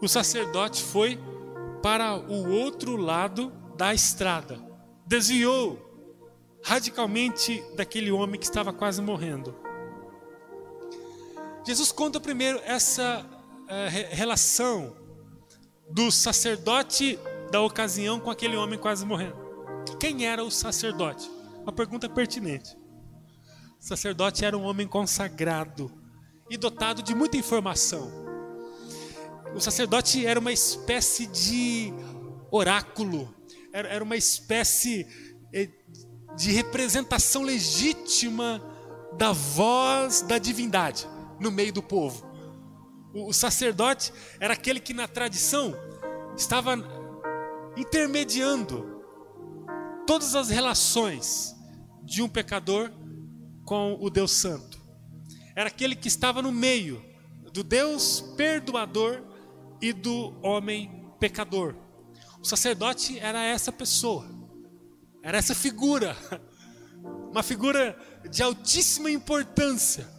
o 0.00 0.08
sacerdote 0.08 0.82
foi 0.82 1.18
para 1.82 2.16
o 2.16 2.50
outro 2.50 2.96
lado 2.96 3.52
da 3.76 3.94
estrada, 3.94 4.58
desviou 5.06 5.86
radicalmente 6.64 7.62
daquele 7.76 8.10
homem 8.10 8.38
que 8.38 8.46
estava 8.46 8.72
quase 8.72 9.00
morrendo. 9.00 9.54
Jesus 11.64 11.92
conta 11.92 12.18
primeiro 12.18 12.60
essa 12.64 13.24
uh, 13.24 14.14
relação 14.14 14.96
do 15.90 16.10
sacerdote 16.10 17.18
da 17.50 17.60
ocasião 17.60 18.20
com 18.20 18.30
aquele 18.30 18.56
homem 18.56 18.78
quase 18.78 19.04
morrendo. 19.04 19.36
Quem 19.98 20.26
era 20.26 20.44
o 20.44 20.50
sacerdote? 20.50 21.38
uma 21.68 21.72
pergunta 21.72 22.08
pertinente. 22.08 22.74
O 23.78 23.84
sacerdote 23.84 24.42
era 24.42 24.56
um 24.56 24.62
homem 24.62 24.86
consagrado 24.88 25.92
e 26.48 26.56
dotado 26.56 27.02
de 27.02 27.14
muita 27.14 27.36
informação. 27.36 28.10
O 29.54 29.60
sacerdote 29.60 30.24
era 30.24 30.40
uma 30.40 30.50
espécie 30.50 31.26
de 31.26 31.92
oráculo, 32.50 33.34
era 33.70 34.02
uma 34.02 34.16
espécie 34.16 35.06
eh, 35.52 35.68
de 36.34 36.52
representação 36.52 37.42
legítima 37.42 38.62
da 39.18 39.32
voz 39.32 40.22
da 40.22 40.38
divindade 40.38 41.06
no 41.38 41.50
meio 41.50 41.72
do 41.72 41.82
povo. 41.82 42.26
O 43.12 43.32
sacerdote 43.32 44.12
era 44.38 44.52
aquele 44.54 44.80
que, 44.80 44.92
na 44.92 45.08
tradição, 45.08 45.74
estava 46.36 46.74
intermediando 47.76 49.02
todas 50.06 50.34
as 50.34 50.48
relações 50.50 51.54
de 52.02 52.22
um 52.22 52.28
pecador 52.28 52.90
com 53.64 53.96
o 54.00 54.10
Deus 54.10 54.32
Santo. 54.32 54.78
Era 55.54 55.68
aquele 55.68 55.94
que 55.94 56.08
estava 56.08 56.42
no 56.42 56.52
meio 56.52 57.04
do 57.52 57.62
Deus 57.62 58.20
perdoador 58.36 59.22
e 59.80 59.92
do 59.92 60.34
homem 60.42 61.10
pecador. 61.18 61.74
O 62.40 62.44
sacerdote 62.44 63.18
era 63.18 63.42
essa 63.42 63.72
pessoa, 63.72 64.28
era 65.22 65.38
essa 65.38 65.54
figura, 65.54 66.16
uma 67.32 67.42
figura 67.42 67.98
de 68.30 68.42
altíssima 68.42 69.10
importância 69.10 70.17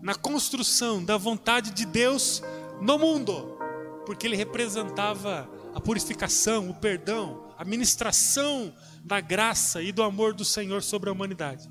na 0.00 0.14
construção 0.14 1.04
da 1.04 1.16
vontade 1.16 1.70
de 1.70 1.84
Deus 1.84 2.42
no 2.80 2.98
mundo, 2.98 3.58
porque 4.06 4.26
ele 4.26 4.36
representava 4.36 5.48
a 5.74 5.80
purificação, 5.80 6.70
o 6.70 6.74
perdão, 6.74 7.48
a 7.56 7.64
ministração 7.64 8.74
da 9.04 9.20
graça 9.20 9.82
e 9.82 9.92
do 9.92 10.02
amor 10.02 10.34
do 10.34 10.44
Senhor 10.44 10.82
sobre 10.82 11.10
a 11.10 11.12
humanidade. 11.12 11.70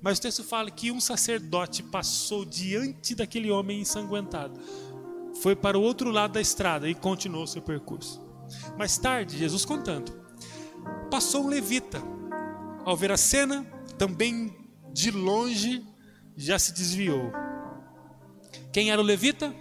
Mas 0.00 0.18
o 0.18 0.22
texto 0.22 0.44
fala 0.44 0.70
que 0.70 0.90
um 0.90 1.00
sacerdote 1.00 1.82
passou 1.82 2.44
diante 2.44 3.14
daquele 3.14 3.50
homem 3.50 3.80
ensanguentado, 3.80 4.58
foi 5.42 5.54
para 5.54 5.78
o 5.78 5.82
outro 5.82 6.10
lado 6.10 6.32
da 6.32 6.40
estrada 6.40 6.88
e 6.88 6.94
continuou 6.94 7.46
seu 7.46 7.60
percurso. 7.60 8.22
Mais 8.76 8.96
tarde, 8.96 9.36
Jesus 9.36 9.64
contando, 9.64 10.12
passou 11.10 11.44
um 11.44 11.48
levita. 11.48 12.02
Ao 12.84 12.96
ver 12.96 13.10
a 13.10 13.16
cena, 13.16 13.66
também 13.98 14.54
de 14.92 15.10
longe 15.10 15.84
já 16.36 16.58
se 16.58 16.72
desviou. 16.72 17.32
Quem 18.72 18.90
era 18.90 19.00
o 19.00 19.04
levita? 19.04 19.54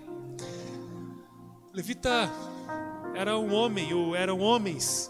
Levita 1.74 2.29
era 3.15 3.38
um 3.38 3.53
homem, 3.53 3.94
ou 3.94 4.15
eram 4.15 4.39
homens 4.39 5.10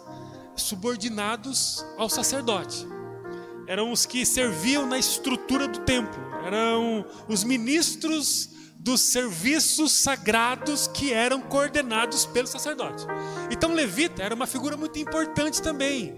subordinados 0.55 1.83
ao 1.97 2.09
sacerdote. 2.09 2.85
Eram 3.67 3.91
os 3.91 4.05
que 4.05 4.25
serviam 4.25 4.85
na 4.85 4.99
estrutura 4.99 5.67
do 5.67 5.79
templo. 5.79 6.23
Eram 6.45 7.03
os 7.27 7.43
ministros 7.43 8.51
dos 8.77 9.01
serviços 9.01 9.91
sagrados 9.91 10.87
que 10.87 11.11
eram 11.11 11.41
coordenados 11.41 12.27
pelo 12.27 12.47
sacerdote. 12.47 13.03
Então, 13.49 13.73
levita 13.73 14.21
era 14.21 14.35
uma 14.35 14.45
figura 14.45 14.77
muito 14.77 14.99
importante 14.99 15.61
também 15.61 16.15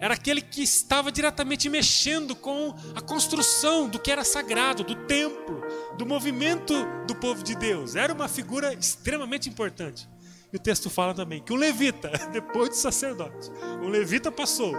era 0.00 0.14
aquele 0.14 0.40
que 0.40 0.62
estava 0.62 1.12
diretamente 1.12 1.68
mexendo 1.68 2.34
com 2.34 2.74
a 2.94 3.02
construção 3.02 3.86
do 3.86 3.98
que 3.98 4.10
era 4.10 4.24
sagrado, 4.24 4.82
do 4.82 4.94
templo, 5.06 5.62
do 5.98 6.06
movimento 6.06 6.74
do 7.06 7.14
povo 7.14 7.44
de 7.44 7.54
Deus. 7.54 7.94
Era 7.94 8.14
uma 8.14 8.26
figura 8.26 8.72
extremamente 8.72 9.48
importante. 9.50 10.08
E 10.50 10.56
o 10.56 10.58
texto 10.58 10.88
fala 10.88 11.12
também 11.12 11.42
que 11.42 11.52
um 11.52 11.56
levita, 11.56 12.10
depois 12.32 12.70
do 12.70 12.76
sacerdote, 12.76 13.50
um 13.82 13.88
levita 13.88 14.32
passou 14.32 14.74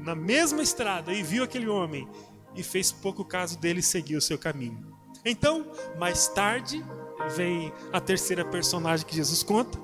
na 0.00 0.16
mesma 0.16 0.62
estrada 0.62 1.12
e 1.12 1.22
viu 1.22 1.44
aquele 1.44 1.68
homem 1.68 2.08
e 2.56 2.62
fez 2.62 2.90
pouco 2.90 3.24
caso 3.24 3.58
dele 3.58 3.80
e 3.80 3.84
seguiu 3.84 4.18
o 4.18 4.22
seu 4.22 4.36
caminho. 4.36 4.96
Então, 5.24 5.70
mais 5.96 6.26
tarde, 6.28 6.84
vem 7.36 7.72
a 7.92 8.00
terceira 8.00 8.44
personagem 8.44 9.06
que 9.06 9.14
Jesus 9.14 9.44
conta, 9.44 9.78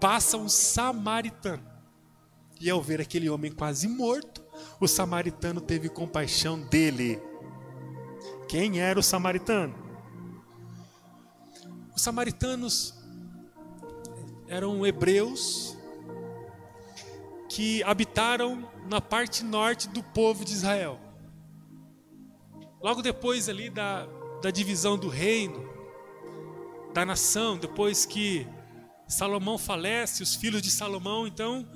passa 0.00 0.36
um 0.36 0.48
samaritano. 0.48 1.67
E 2.60 2.68
ao 2.68 2.82
ver 2.82 3.00
aquele 3.00 3.30
homem 3.30 3.52
quase 3.52 3.86
morto, 3.86 4.44
o 4.80 4.88
samaritano 4.88 5.60
teve 5.60 5.88
compaixão 5.88 6.60
dele. 6.60 7.20
Quem 8.48 8.80
era 8.80 8.98
o 8.98 9.02
samaritano? 9.02 9.74
Os 11.94 12.02
samaritanos 12.02 12.94
eram 14.48 14.84
hebreus 14.86 15.76
que 17.48 17.82
habitaram 17.82 18.68
na 18.88 19.00
parte 19.00 19.44
norte 19.44 19.88
do 19.88 20.02
povo 20.02 20.44
de 20.44 20.52
Israel. 20.52 20.98
Logo 22.80 23.02
depois 23.02 23.48
ali 23.48 23.68
da, 23.68 24.06
da 24.40 24.50
divisão 24.50 24.96
do 24.96 25.08
reino, 25.08 25.68
da 26.94 27.04
nação, 27.04 27.58
depois 27.58 28.06
que 28.06 28.46
Salomão 29.06 29.58
falece, 29.58 30.22
os 30.22 30.34
filhos 30.34 30.62
de 30.62 30.70
Salomão 30.70 31.26
então 31.26 31.66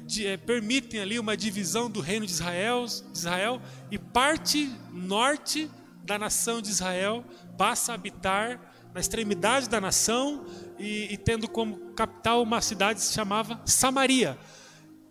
de, 0.00 0.26
é, 0.26 0.36
permitem 0.36 1.00
ali 1.00 1.18
uma 1.18 1.36
divisão 1.36 1.90
do 1.90 2.00
reino 2.00 2.26
de 2.26 2.32
Israel, 2.32 2.84
de 2.86 3.18
Israel 3.18 3.60
e 3.90 3.98
parte 3.98 4.70
norte 4.92 5.70
da 6.04 6.18
nação 6.18 6.62
de 6.62 6.70
Israel 6.70 7.24
passa 7.58 7.92
a 7.92 7.94
habitar 7.94 8.60
na 8.94 9.00
extremidade 9.00 9.68
da 9.68 9.80
nação 9.80 10.46
e, 10.78 11.12
e 11.12 11.16
tendo 11.16 11.48
como 11.48 11.92
capital 11.92 12.42
uma 12.42 12.60
cidade 12.60 13.00
que 13.00 13.06
se 13.06 13.12
chamava 13.12 13.60
Samaria. 13.64 14.38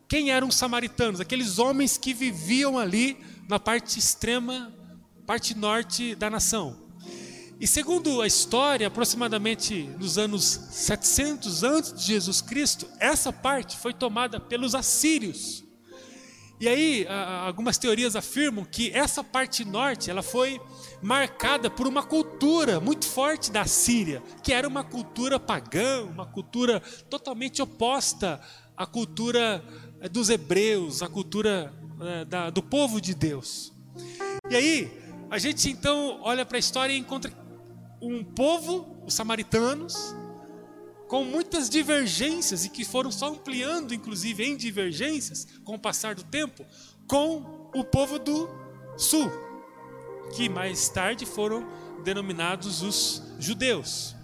Quem 0.08 0.32
eram 0.32 0.48
os 0.48 0.56
samaritanos? 0.56 1.20
Aqueles 1.20 1.60
homens 1.60 1.98
que 1.98 2.14
viviam 2.14 2.78
ali 2.78 3.18
na 3.50 3.60
parte 3.60 4.00
extrema, 4.00 4.74
parte 5.26 5.56
norte 5.56 6.16
da 6.16 6.30
nação. 6.30 6.85
E 7.60 7.66
segundo 7.66 8.22
a 8.22 8.28
história, 8.28 8.88
aproximadamente 8.88 9.84
nos 9.98 10.18
anos 10.18 10.44
700 10.44 11.64
antes 11.64 11.94
de 11.94 12.04
Jesus 12.08 12.42
Cristo, 12.42 12.86
essa 13.00 13.32
parte 13.32 13.78
foi 13.78 13.94
tomada 13.94 14.40
pelos 14.40 14.76
assírios. 14.76 15.64
E 16.60 16.68
aí, 16.68 17.06
algumas 17.46 17.78
teorias 17.78 18.16
afirmam 18.16 18.66
que 18.66 18.90
essa 18.92 19.24
parte 19.24 19.66
norte, 19.66 20.10
ela 20.10 20.24
foi 20.24 20.60
marcada 21.02 21.70
por 21.70 21.86
uma 21.88 22.04
cultura 22.04 22.80
muito 22.80 23.06
forte 23.06 23.52
da 23.52 23.66
Síria, 23.66 24.24
que 24.42 24.54
era 24.54 24.68
uma 24.68 24.84
cultura 24.84 25.40
pagã, 25.40 26.04
uma 26.04 26.26
cultura 26.26 26.82
totalmente 27.10 27.62
oposta 27.62 28.40
à 28.76 28.86
cultura 28.86 29.64
eh, 30.02 30.08
dos 30.08 30.30
hebreus, 30.30 31.02
à 31.02 31.10
cultura 31.10 31.74
eh, 32.02 32.52
do 32.52 32.64
povo 32.64 33.02
de 33.02 33.14
Deus. 33.14 33.74
E 34.50 34.56
aí, 34.56 35.06
a 35.30 35.38
gente 35.38 35.70
então 35.70 36.20
olha 36.22 36.46
para 36.46 36.58
a 36.58 36.60
história 36.60 36.94
e 36.94 36.98
encontra 36.98 37.32
um 38.08 38.24
povo, 38.24 39.02
os 39.06 39.14
samaritanos, 39.14 40.16
com 41.08 41.24
muitas 41.24 41.70
divergências 41.70 42.66
e 42.66 42.70
que 42.70 42.84
foram 42.84 43.12
só 43.12 43.28
ampliando, 43.28 43.94
inclusive, 43.94 44.44
em 44.44 44.58
divergências 44.58 45.48
com 45.64 45.76
o 45.76 45.80
passar 45.80 46.16
do 46.16 46.24
tempo, 46.24 46.66
com 47.08 47.70
o 47.76 47.84
povo 47.84 48.18
do 48.18 48.50
sul, 48.98 49.32
que 50.36 50.50
mais 50.50 50.90
tarde 50.90 51.26
foram 51.26 51.68
denominados 52.04 52.82
os 52.82 53.22
judeus. 53.40 54.16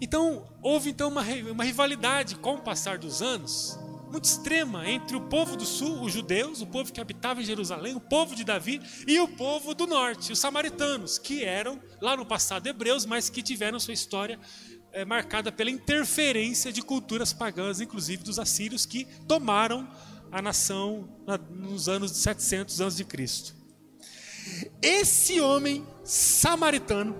Então, 0.00 0.48
houve 0.62 0.90
então 0.90 1.08
uma, 1.08 1.22
uma 1.50 1.64
rivalidade 1.64 2.36
com 2.36 2.54
o 2.54 2.60
passar 2.60 2.98
dos 2.98 3.20
anos 3.20 3.78
muito 4.10 4.24
extrema 4.24 4.88
entre 4.88 5.16
o 5.16 5.20
povo 5.20 5.56
do 5.56 5.64
sul, 5.64 6.02
os 6.02 6.12
judeus, 6.12 6.60
o 6.60 6.66
povo 6.66 6.92
que 6.92 7.00
habitava 7.00 7.40
em 7.40 7.44
Jerusalém, 7.44 7.94
o 7.94 8.00
povo 8.00 8.34
de 8.34 8.44
Davi, 8.44 8.80
e 9.06 9.18
o 9.20 9.28
povo 9.28 9.74
do 9.74 9.86
norte, 9.86 10.32
os 10.32 10.38
samaritanos, 10.38 11.18
que 11.18 11.44
eram 11.44 11.80
lá 12.00 12.16
no 12.16 12.26
passado 12.26 12.66
hebreus, 12.66 13.04
mas 13.04 13.30
que 13.30 13.42
tiveram 13.42 13.78
sua 13.78 13.94
história 13.94 14.38
é, 14.92 15.04
marcada 15.04 15.52
pela 15.52 15.70
interferência 15.70 16.72
de 16.72 16.82
culturas 16.82 17.32
pagãs, 17.32 17.80
inclusive 17.80 18.22
dos 18.22 18.38
assírios, 18.38 18.86
que 18.86 19.04
tomaram 19.26 19.88
a 20.30 20.42
nação 20.42 21.08
na, 21.26 21.38
nos 21.38 21.88
anos 21.88 22.10
700 22.12 22.80
anos 22.80 22.96
de 22.96 23.04
Cristo. 23.04 23.54
Esse 24.80 25.40
homem 25.40 25.86
samaritano, 26.04 27.14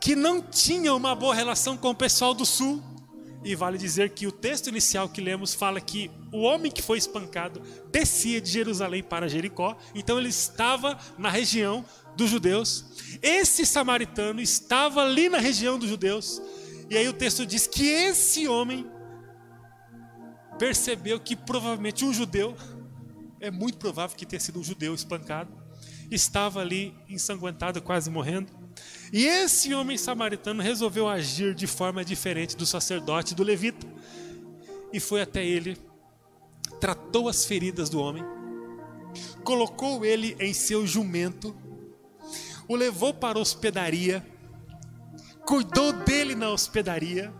que 0.00 0.14
não 0.14 0.40
tinha 0.40 0.94
uma 0.94 1.14
boa 1.14 1.34
relação 1.34 1.76
com 1.76 1.90
o 1.90 1.94
pessoal 1.94 2.34
do 2.34 2.46
sul, 2.46 2.82
e 3.46 3.54
vale 3.54 3.78
dizer 3.78 4.10
que 4.10 4.26
o 4.26 4.32
texto 4.32 4.66
inicial 4.66 5.08
que 5.08 5.20
lemos 5.20 5.54
fala 5.54 5.80
que 5.80 6.10
o 6.32 6.38
homem 6.38 6.68
que 6.68 6.82
foi 6.82 6.98
espancado 6.98 7.62
descia 7.92 8.40
de 8.40 8.50
Jerusalém 8.50 9.04
para 9.04 9.28
Jericó, 9.28 9.76
então 9.94 10.18
ele 10.18 10.30
estava 10.30 10.98
na 11.16 11.30
região 11.30 11.84
dos 12.16 12.28
judeus. 12.28 12.84
Esse 13.22 13.64
samaritano 13.64 14.40
estava 14.40 15.00
ali 15.00 15.28
na 15.28 15.38
região 15.38 15.78
dos 15.78 15.88
judeus. 15.88 16.42
E 16.90 16.96
aí 16.96 17.06
o 17.06 17.12
texto 17.12 17.46
diz 17.46 17.68
que 17.68 17.86
esse 17.86 18.48
homem 18.48 18.84
percebeu 20.58 21.20
que 21.20 21.36
provavelmente 21.36 22.04
um 22.04 22.12
judeu, 22.12 22.56
é 23.38 23.48
muito 23.48 23.78
provável 23.78 24.16
que 24.16 24.26
tenha 24.26 24.40
sido 24.40 24.58
um 24.58 24.64
judeu 24.64 24.92
espancado, 24.92 25.52
estava 26.10 26.60
ali 26.60 26.92
ensanguentado, 27.08 27.80
quase 27.80 28.10
morrendo. 28.10 28.50
E 29.12 29.24
esse 29.24 29.72
homem 29.72 29.96
samaritano 29.96 30.62
resolveu 30.62 31.08
agir 31.08 31.54
de 31.54 31.66
forma 31.66 32.04
diferente 32.04 32.56
do 32.56 32.66
sacerdote 32.66 33.34
do 33.34 33.42
levita. 33.42 33.86
E 34.92 35.00
foi 35.00 35.20
até 35.20 35.44
ele 35.44 35.76
tratou 36.80 37.28
as 37.28 37.44
feridas 37.44 37.88
do 37.88 38.00
homem, 38.00 38.24
colocou 39.42 40.04
ele 40.04 40.36
em 40.38 40.52
seu 40.52 40.86
jumento, 40.86 41.56
o 42.68 42.74
levou 42.74 43.14
para 43.14 43.38
a 43.38 43.42
hospedaria, 43.42 44.24
cuidou 45.46 45.92
dele 45.92 46.34
na 46.34 46.50
hospedaria. 46.50 47.32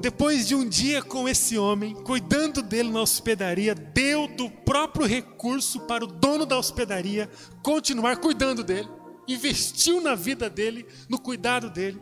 Depois 0.00 0.48
de 0.48 0.54
um 0.54 0.68
dia 0.68 1.02
com 1.02 1.28
esse 1.28 1.56
homem, 1.56 1.94
cuidando 1.94 2.62
dele 2.62 2.90
na 2.90 3.02
hospedaria, 3.02 3.74
deu 3.74 4.26
do 4.26 4.50
próprio 4.50 5.06
recurso 5.06 5.80
para 5.80 6.02
o 6.02 6.08
dono 6.08 6.44
da 6.44 6.58
hospedaria 6.58 7.30
continuar 7.62 8.16
cuidando 8.16 8.64
dele, 8.64 8.88
investiu 9.26 10.00
na 10.00 10.14
vida 10.14 10.50
dele, 10.50 10.86
no 11.08 11.18
cuidado 11.18 11.70
dele 11.70 12.00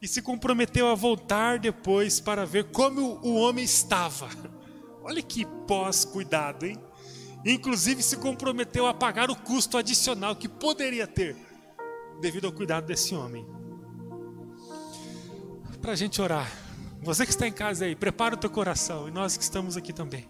e 0.00 0.08
se 0.08 0.20
comprometeu 0.20 0.88
a 0.88 0.94
voltar 0.94 1.58
depois 1.58 2.20
para 2.20 2.44
ver 2.44 2.64
como 2.70 3.18
o 3.22 3.34
homem 3.34 3.64
estava. 3.64 4.28
Olha 5.02 5.22
que 5.22 5.46
pós-cuidado, 5.66 6.66
hein? 6.66 6.76
Inclusive 7.44 8.02
se 8.02 8.16
comprometeu 8.16 8.86
a 8.86 8.94
pagar 8.94 9.30
o 9.30 9.36
custo 9.36 9.78
adicional 9.78 10.34
que 10.34 10.48
poderia 10.48 11.06
ter 11.06 11.36
devido 12.20 12.46
ao 12.46 12.52
cuidado 12.52 12.86
desse 12.86 13.14
homem. 13.14 13.46
Para 15.80 15.92
a 15.92 15.96
gente 15.96 16.20
orar, 16.20 16.50
você 17.00 17.24
que 17.24 17.30
está 17.30 17.46
em 17.46 17.52
casa 17.52 17.84
aí, 17.84 17.94
prepara 17.94 18.34
o 18.34 18.38
teu 18.38 18.50
coração 18.50 19.06
e 19.06 19.12
nós 19.12 19.36
que 19.36 19.44
estamos 19.44 19.76
aqui 19.76 19.92
também. 19.92 20.28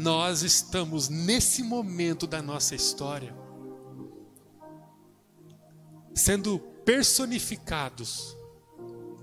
Nós 0.00 0.40
estamos 0.42 1.10
nesse 1.10 1.62
momento 1.62 2.26
da 2.26 2.40
nossa 2.40 2.74
história 2.74 3.36
sendo 6.14 6.58
personificados 6.86 8.34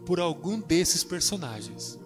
por 0.06 0.20
algum 0.20 0.60
desses 0.60 1.04
personagens. 1.04 2.00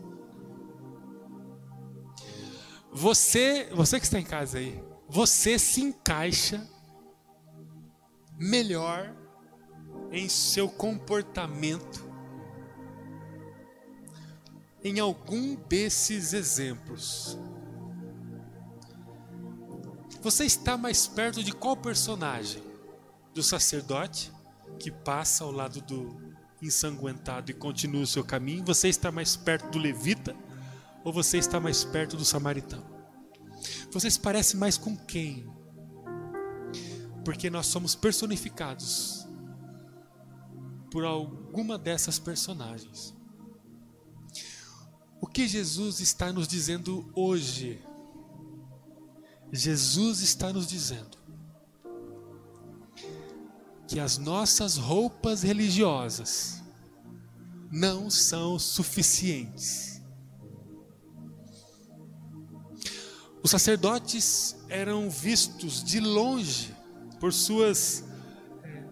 Você, 2.94 3.70
você 3.74 4.00
que 4.00 4.06
está 4.06 4.18
em 4.18 4.24
casa 4.24 4.60
aí, 4.60 4.82
você 5.06 5.60
se 5.60 5.82
encaixa 5.82 6.66
melhor 8.38 9.14
em 10.14 10.30
seu 10.30 10.70
comportamento 10.70 12.10
em 14.82 14.98
algum 14.98 15.56
desses 15.56 16.32
exemplos. 16.32 17.38
Você 20.22 20.46
está 20.46 20.78
mais 20.78 21.08
perto 21.08 21.44
de 21.44 21.52
qual 21.52 21.76
personagem? 21.76 22.64
Do 23.34 23.42
sacerdote? 23.42 24.32
que 24.82 24.92
passa 24.92 25.44
ao 25.44 25.52
lado 25.52 25.82
do 25.82 26.34
ensanguentado 26.62 27.52
e 27.52 27.54
continua 27.54 28.02
o 28.02 28.08
seu 28.08 28.24
caminho? 28.24 28.66
Você 28.66 28.90
está 28.90 29.12
mais 29.12 29.36
perto 29.36 29.70
do 29.70 29.80
levita 29.80 30.36
ou 31.04 31.14
você 31.14 31.38
está 31.38 31.60
mais 31.60 31.84
perto 31.84 32.16
do 32.16 32.26
samaritano? 32.26 32.86
Você 33.92 34.10
se 34.10 34.20
parece 34.20 34.58
mais 34.58 34.78
com 34.78 34.96
quem? 34.98 35.48
Porque 37.24 37.50
nós 37.50 37.68
somos 37.68 37.94
personificados 37.94 39.28
por 40.90 41.06
alguma 41.06 41.78
dessas 41.78 42.18
personagens. 42.18 43.16
O 45.20 45.28
que 45.28 45.48
Jesus 45.48 46.00
está 46.00 46.34
nos 46.34 46.48
dizendo 46.48 47.12
hoje? 47.16 47.82
Jesus 49.52 50.22
está 50.22 50.54
nos 50.54 50.66
dizendo 50.68 51.18
que 53.88 54.00
as 54.00 54.18
nossas 54.18 54.78
roupas 54.78 55.44
religiosas 55.44 56.64
não 57.70 58.10
são 58.10 58.58
suficientes. 58.58 60.02
Os 63.44 63.52
sacerdotes 63.52 64.56
eram 64.70 65.10
vistos 65.10 65.84
de 65.84 66.00
longe 66.00 66.74
por 67.20 67.34
suas 67.34 68.06
é, 68.64 68.86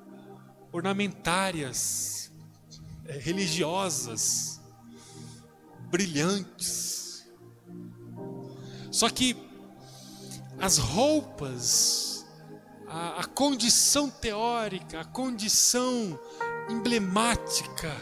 ornamentárias, 0.71 2.31
é, 3.05 3.17
religiosas, 3.17 4.59
brilhantes. 5.89 7.25
Só 8.91 9.09
que 9.09 9.48
as 10.59 10.77
roupas 10.77 12.09
a, 12.87 13.21
a 13.21 13.23
condição 13.25 14.09
teórica, 14.09 15.01
a 15.01 15.05
condição 15.05 16.19
emblemática 16.69 17.95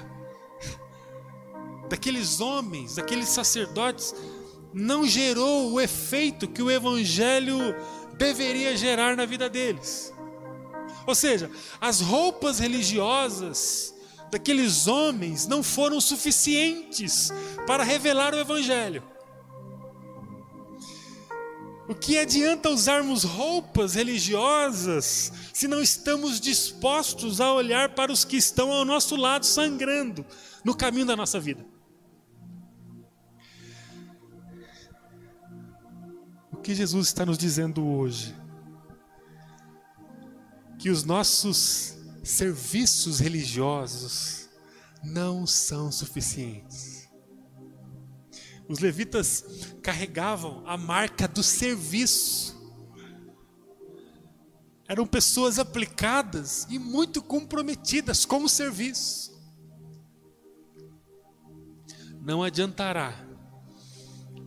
daqueles 1.90 2.40
homens, 2.40 2.96
daqueles 2.96 3.30
sacerdotes, 3.30 4.16
não 4.74 5.06
gerou 5.06 5.72
o 5.72 5.82
efeito 5.82 6.48
que 6.48 6.62
o 6.62 6.72
Evangelho 6.72 7.58
deveria 8.18 8.76
gerar 8.76 9.16
na 9.16 9.26
vida 9.26 9.50
deles. 9.50 10.14
Ou 11.06 11.16
seja, 11.16 11.50
as 11.80 12.02
roupas 12.02 12.60
religiosas 12.60 13.94
daqueles 14.30 14.88
homens 14.88 15.48
não 15.48 15.64
foram 15.64 16.02
suficientes 16.02 17.32
para 17.66 17.84
revelar 17.84 18.34
o 18.34 18.40
Evangelho. 18.40 19.04
O 21.90 21.96
que 21.96 22.18
adianta 22.18 22.70
usarmos 22.70 23.24
roupas 23.24 23.96
religiosas 23.96 25.32
se 25.54 25.70
não 25.70 25.82
estamos 25.82 26.40
dispostos 26.40 27.40
a 27.40 27.54
olhar 27.54 27.96
para 27.96 28.12
os 28.12 28.26
que 28.26 28.36
estão 28.36 28.72
ao 28.72 28.84
nosso 28.84 29.16
lado 29.16 29.46
sangrando 29.46 30.26
no 30.66 30.76
caminho 30.76 31.06
da 31.06 31.16
nossa 31.16 31.40
vida? 31.40 31.66
O 36.52 36.58
que 36.58 36.76
Jesus 36.76 37.08
está 37.08 37.26
nos 37.26 37.38
dizendo 37.38 37.86
hoje? 37.86 38.36
Que 40.78 40.90
os 40.90 41.06
nossos 41.06 41.98
serviços 42.22 43.22
religiosos 43.22 44.50
não 45.02 45.48
são 45.48 45.90
suficientes 45.90 46.97
os 48.68 48.80
levitas 48.80 49.74
carregavam 49.82 50.64
a 50.66 50.78
marca 50.78 51.28
do 51.28 51.42
serviço. 51.42 52.56
Eram 54.88 55.06
pessoas 55.06 55.60
aplicadas 55.60 56.66
e 56.70 56.78
muito 56.78 57.22
comprometidas 57.22 58.26
com 58.26 58.44
o 58.44 58.50
serviço. 58.50 59.38
Não 62.22 62.44
adiantará 62.44 63.26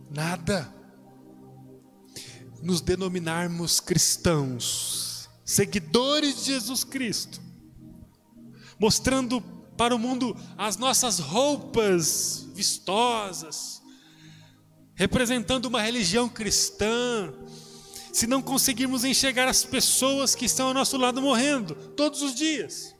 nada 0.09 0.71
nos 2.61 2.81
denominarmos 2.81 3.79
cristãos, 3.79 5.29
seguidores 5.43 6.37
de 6.37 6.51
Jesus 6.51 6.83
Cristo, 6.83 7.41
mostrando 8.79 9.41
para 9.75 9.95
o 9.95 9.99
mundo 9.99 10.35
as 10.57 10.77
nossas 10.77 11.17
roupas 11.17 12.47
vistosas, 12.53 13.80
representando 15.01 15.65
uma 15.65 15.81
religião 15.81 16.29
cristã, 16.29 17.33
se 18.13 18.27
não 18.27 18.39
conseguirmos 18.39 19.03
enxergar 19.03 19.47
as 19.47 19.63
pessoas 19.63 20.35
que 20.35 20.45
estão 20.45 20.67
ao 20.67 20.75
nosso 20.75 20.95
lado 20.95 21.19
morrendo 21.19 21.73
todos 21.73 22.21
os 22.21 22.35
dias. 22.35 22.95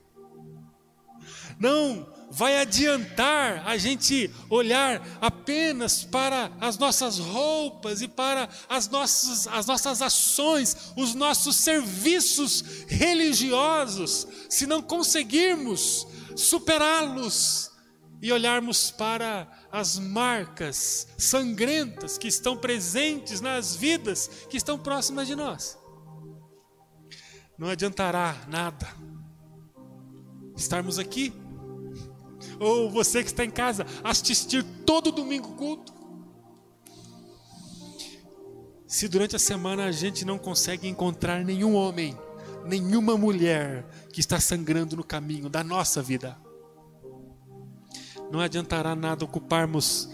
Não 1.60 2.12
vai 2.32 2.58
adiantar 2.58 3.62
a 3.68 3.78
gente 3.78 4.32
olhar 4.50 5.00
apenas 5.22 6.04
para 6.04 6.52
as 6.60 6.76
nossas 6.76 7.20
roupas 7.20 8.02
e 8.02 8.08
para 8.08 8.50
as 8.68 8.90
nossas, 8.90 9.46
as 9.46 9.68
nossas 9.68 10.02
ações, 10.02 10.76
os 10.98 11.14
nossos 11.14 11.56
serviços 11.56 12.64
religiosos, 12.88 14.28
se 14.50 14.66
não 14.66 14.82
conseguirmos 14.82 16.08
superá-los 16.36 17.70
e 18.20 18.32
olharmos 18.32 18.90
para 18.90 19.48
as 19.72 19.98
marcas 19.98 21.08
sangrentas 21.18 22.18
que 22.18 22.28
estão 22.28 22.58
presentes 22.58 23.40
nas 23.40 23.76
vidas 23.76 24.30
que 24.50 24.58
estão 24.58 24.78
próximas 24.78 25.28
de 25.28 25.36
nós. 25.36 25.78
Não 27.58 27.68
adiantará 27.68 28.36
nada 28.50 28.88
estarmos 30.56 31.00
aqui, 31.00 31.34
ou 32.60 32.90
você 32.90 33.24
que 33.24 33.30
está 33.30 33.44
em 33.44 33.50
casa, 33.50 33.86
assistir 34.04 34.64
todo 34.86 35.12
domingo 35.12 35.56
culto. 35.56 35.94
Se 38.88 39.08
durante 39.08 39.36
a 39.36 39.40
semana 39.40 39.86
a 39.86 39.92
gente 39.92 40.26
não 40.26 40.38
consegue 40.38 40.88
encontrar 40.88 41.44
nenhum 41.44 41.76
homem, 41.76 42.18
nenhuma 42.66 43.18
mulher 43.18 43.86
que 44.12 44.20
está 44.20 44.40
sangrando 44.40 44.98
no 44.98 45.04
caminho 45.04 45.50
da 45.50 45.64
nossa 45.64 46.02
vida, 46.02 46.38
não 48.32 48.40
adiantará 48.40 48.96
nada 48.96 49.26
ocuparmos 49.26 50.10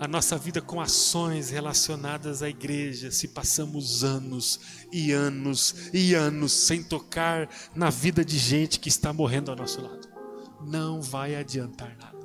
a 0.00 0.08
nossa 0.08 0.36
vida 0.36 0.60
com 0.60 0.80
ações 0.80 1.50
relacionadas 1.50 2.42
à 2.42 2.48
igreja 2.48 3.10
se 3.10 3.28
passamos 3.28 4.02
anos 4.02 4.58
e 4.90 5.12
anos 5.12 5.74
e 5.92 6.14
anos 6.14 6.52
sem 6.52 6.82
tocar 6.82 7.48
na 7.74 7.90
vida 7.90 8.24
de 8.24 8.38
gente 8.38 8.80
que 8.80 8.88
está 8.88 9.12
morrendo 9.12 9.50
ao 9.50 9.56
nosso 9.56 9.80
lado. 9.82 10.08
Não 10.66 11.00
vai 11.00 11.36
adiantar 11.36 11.94
nada. 11.98 12.18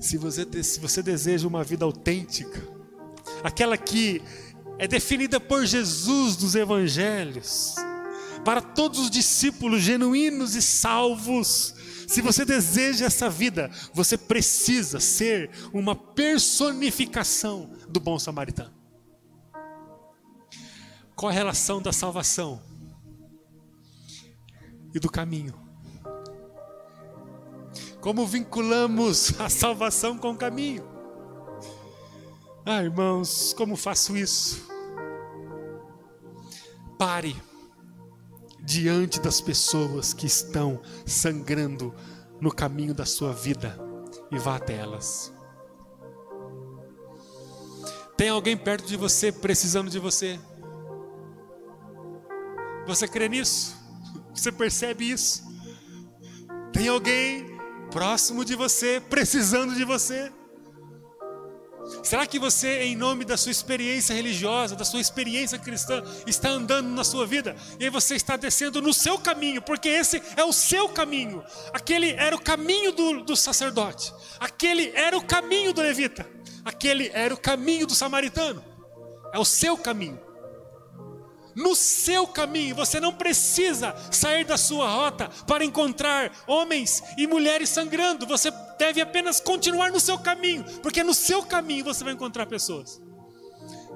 Se 0.00 0.16
você, 0.16 0.62
se 0.62 0.80
você 0.80 1.02
deseja 1.02 1.46
uma 1.46 1.62
vida 1.62 1.84
autêntica, 1.84 2.60
aquela 3.44 3.76
que 3.76 4.20
é 4.78 4.88
definida 4.88 5.38
por 5.38 5.64
Jesus 5.64 6.36
nos 6.38 6.54
evangelhos, 6.54 7.74
para 8.44 8.60
todos 8.60 8.98
os 8.98 9.10
discípulos 9.10 9.82
genuínos 9.82 10.56
e 10.56 10.62
salvos, 10.62 11.74
se 12.12 12.20
você 12.20 12.44
deseja 12.44 13.06
essa 13.06 13.30
vida, 13.30 13.70
você 13.94 14.18
precisa 14.18 15.00
ser 15.00 15.50
uma 15.72 15.96
personificação 15.96 17.70
do 17.88 17.98
bom 17.98 18.18
samaritano. 18.18 18.74
Qual 21.16 21.30
a 21.30 21.32
relação 21.32 21.80
da 21.80 21.90
salvação 21.90 22.62
e 24.94 25.00
do 25.00 25.10
caminho? 25.10 25.54
Como 28.02 28.26
vinculamos 28.26 29.40
a 29.40 29.48
salvação 29.48 30.18
com 30.18 30.32
o 30.32 30.36
caminho? 30.36 30.84
Ah, 32.66 32.82
irmãos, 32.82 33.54
como 33.54 33.74
faço 33.74 34.18
isso? 34.18 34.68
Pare 36.98 37.34
diante 38.62 39.20
das 39.20 39.40
pessoas 39.40 40.14
que 40.14 40.26
estão 40.26 40.80
sangrando 41.04 41.94
no 42.40 42.52
caminho 42.52 42.94
da 42.94 43.04
sua 43.04 43.32
vida 43.32 43.78
e 44.30 44.38
vá 44.38 44.56
até 44.56 44.74
elas. 44.76 45.32
Tem 48.16 48.28
alguém 48.28 48.56
perto 48.56 48.86
de 48.86 48.96
você 48.96 49.32
precisando 49.32 49.90
de 49.90 49.98
você? 49.98 50.38
Você 52.86 53.08
crê 53.08 53.28
nisso? 53.28 53.76
Você 54.34 54.52
percebe 54.52 55.10
isso? 55.10 55.42
Tem 56.72 56.88
alguém 56.88 57.58
próximo 57.90 58.44
de 58.44 58.54
você 58.54 59.00
precisando 59.00 59.74
de 59.74 59.84
você? 59.84 60.32
Será 62.02 62.26
que 62.26 62.38
você, 62.38 62.82
em 62.82 62.96
nome 62.96 63.24
da 63.24 63.36
sua 63.36 63.52
experiência 63.52 64.14
religiosa, 64.14 64.74
da 64.74 64.84
sua 64.84 65.00
experiência 65.00 65.58
cristã, 65.58 66.02
está 66.26 66.48
andando 66.48 66.88
na 66.88 67.04
sua 67.04 67.24
vida 67.26 67.54
e 67.78 67.88
você 67.88 68.16
está 68.16 68.36
descendo 68.36 68.82
no 68.82 68.92
seu 68.92 69.18
caminho, 69.18 69.62
porque 69.62 69.88
esse 69.88 70.20
é 70.36 70.44
o 70.44 70.52
seu 70.52 70.88
caminho. 70.88 71.44
Aquele 71.72 72.10
era 72.10 72.34
o 72.34 72.40
caminho 72.40 72.92
do, 72.92 73.22
do 73.22 73.36
sacerdote, 73.36 74.12
aquele 74.40 74.90
era 74.94 75.16
o 75.16 75.24
caminho 75.24 75.72
do 75.72 75.80
levita, 75.80 76.28
aquele 76.64 77.10
era 77.14 77.32
o 77.32 77.38
caminho 77.38 77.86
do 77.86 77.94
samaritano. 77.94 78.64
É 79.32 79.38
o 79.38 79.44
seu 79.44 79.78
caminho 79.78 80.20
no 81.54 81.74
seu 81.74 82.26
caminho. 82.26 82.74
Você 82.74 83.00
não 83.00 83.12
precisa 83.12 83.94
sair 84.10 84.44
da 84.44 84.56
sua 84.56 84.88
rota 84.88 85.30
para 85.46 85.64
encontrar 85.64 86.32
homens 86.46 87.02
e 87.16 87.26
mulheres 87.26 87.68
sangrando. 87.68 88.26
Você 88.26 88.50
deve 88.82 89.00
apenas 89.00 89.38
continuar 89.38 89.92
no 89.92 90.00
seu 90.00 90.18
caminho, 90.18 90.64
porque 90.80 91.04
no 91.04 91.14
seu 91.14 91.44
caminho 91.44 91.84
você 91.84 92.02
vai 92.02 92.14
encontrar 92.14 92.46
pessoas. 92.46 93.00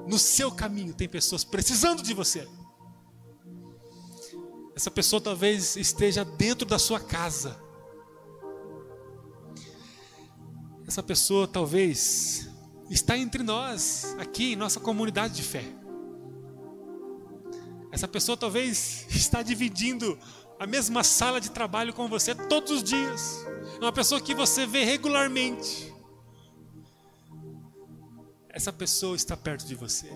No 0.06 0.16
seu 0.16 0.52
caminho 0.52 0.94
tem 0.94 1.08
pessoas 1.08 1.42
precisando 1.42 2.04
de 2.04 2.14
você. 2.14 2.46
Essa 4.76 4.88
pessoa 4.88 5.20
talvez 5.20 5.74
esteja 5.74 6.24
dentro 6.24 6.64
da 6.64 6.78
sua 6.78 7.00
casa. 7.00 7.60
Essa 10.86 11.02
pessoa 11.02 11.48
talvez 11.48 12.48
está 12.88 13.18
entre 13.18 13.42
nós, 13.42 14.14
aqui 14.20 14.52
em 14.52 14.56
nossa 14.56 14.78
comunidade 14.78 15.34
de 15.34 15.42
fé. 15.42 15.64
Essa 17.90 18.06
pessoa 18.06 18.36
talvez 18.36 19.04
está 19.08 19.42
dividindo 19.42 20.16
a 20.60 20.66
mesma 20.66 21.02
sala 21.02 21.40
de 21.40 21.50
trabalho 21.50 21.92
com 21.92 22.06
você 22.06 22.36
todos 22.36 22.70
os 22.70 22.84
dias. 22.84 23.44
É 23.80 23.84
uma 23.84 23.92
pessoa 23.92 24.20
que 24.20 24.34
você 24.34 24.66
vê 24.66 24.84
regularmente. 24.84 25.94
Essa 28.48 28.72
pessoa 28.72 29.14
está 29.14 29.36
perto 29.36 29.66
de 29.66 29.74
você. 29.74 30.10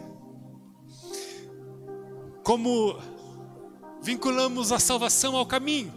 Como 2.42 2.98
vinculamos 4.02 4.72
a 4.72 4.78
salvação 4.78 5.36
ao 5.36 5.44
caminho? 5.44 5.92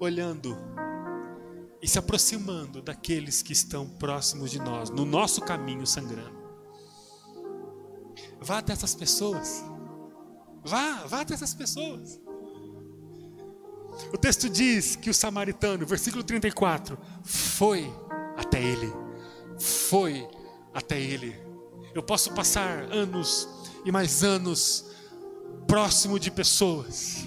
Olhando 0.00 0.56
e 1.82 1.88
se 1.88 1.98
aproximando 1.98 2.80
daqueles 2.80 3.42
que 3.42 3.52
estão 3.52 3.86
próximos 3.88 4.50
de 4.50 4.58
nós, 4.58 4.88
no 4.88 5.04
nosso 5.04 5.42
caminho 5.42 5.86
sangrando. 5.86 6.36
Vá 8.40 8.58
até 8.58 8.72
essas 8.72 8.94
pessoas. 8.94 9.62
Vá, 10.64 11.04
vá 11.06 11.20
até 11.20 11.34
essas 11.34 11.54
pessoas. 11.54 12.18
O 14.12 14.18
texto 14.18 14.48
diz 14.48 14.96
que 14.96 15.10
o 15.10 15.14
samaritano, 15.14 15.86
versículo 15.86 16.22
34, 16.22 16.98
foi 17.22 17.92
até 18.36 18.62
ele. 18.62 18.92
Foi 19.58 20.28
até 20.74 21.00
ele. 21.00 21.34
Eu 21.94 22.02
posso 22.02 22.32
passar 22.34 22.92
anos 22.92 23.48
e 23.84 23.90
mais 23.90 24.22
anos 24.22 24.84
próximo 25.66 26.18
de 26.18 26.30
pessoas, 26.30 27.24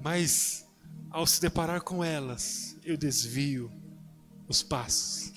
mas 0.00 0.66
ao 1.10 1.26
se 1.26 1.40
deparar 1.40 1.82
com 1.82 2.02
elas, 2.04 2.76
eu 2.84 2.96
desvio 2.96 3.70
os 4.48 4.62
passos. 4.62 5.32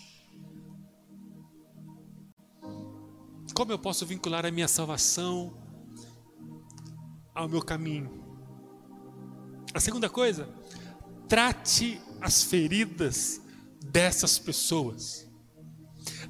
Como 3.56 3.72
eu 3.72 3.80
posso 3.80 4.06
vincular 4.06 4.46
a 4.46 4.52
minha 4.52 4.68
salvação 4.68 5.56
ao 7.34 7.48
meu 7.48 7.62
caminho. 7.62 8.23
A 9.74 9.80
segunda 9.80 10.10
coisa, 10.10 10.48
trate 11.28 12.00
as 12.22 12.44
feridas 12.44 13.42
dessas 13.84 14.38
pessoas. 14.38 15.28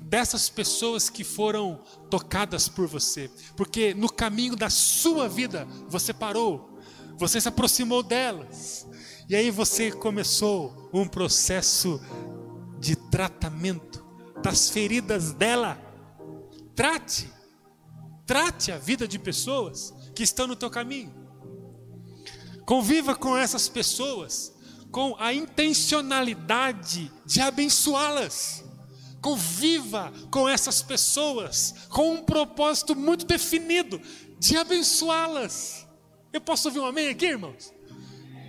Dessas 0.01 0.49
pessoas 0.49 1.10
que 1.10 1.23
foram 1.23 1.84
tocadas 2.10 2.69
por 2.69 2.88
você, 2.88 3.29
porque 3.58 3.93
no 3.93 4.10
caminho 4.10 4.56
da 4.56 4.69
sua 4.69 5.27
vida 5.27 5.67
você 5.89 6.13
parou, 6.13 6.79
você 7.17 7.41
se 7.41 7.47
aproximou 7.47 8.03
delas, 8.03 8.88
e 9.27 9.36
aí 9.36 9.49
você 9.49 9.91
começou 9.91 10.89
um 10.93 11.08
processo 11.08 11.99
de 12.79 12.95
tratamento 12.95 14.06
das 14.43 14.69
feridas 14.69 15.34
dela. 15.34 15.79
Trate, 16.75 17.32
trate 18.25 18.71
a 18.71 18.77
vida 18.77 19.08
de 19.08 19.17
pessoas 19.17 19.93
que 20.13 20.21
estão 20.21 20.45
no 20.45 20.56
teu 20.56 20.69
caminho. 20.69 21.22
Conviva 22.65 23.15
com 23.15 23.36
essas 23.38 23.67
pessoas 23.67 24.54
com 24.93 25.15
a 25.17 25.34
intencionalidade 25.34 27.12
de 27.26 27.41
abençoá-las. 27.41 28.63
Conviva 29.19 30.13
com 30.30 30.47
essas 30.47 30.84
pessoas 30.84 31.73
com 31.89 32.13
um 32.13 32.23
propósito 32.23 32.95
muito 32.95 33.26
definido 33.26 33.99
de 34.38 34.56
abençoá-las. 34.56 35.88
Eu 36.32 36.39
posso 36.39 36.67
ouvir 36.67 36.80
um 36.80 36.86
amém 36.86 37.10
aqui, 37.10 37.26
irmãos? 37.26 37.73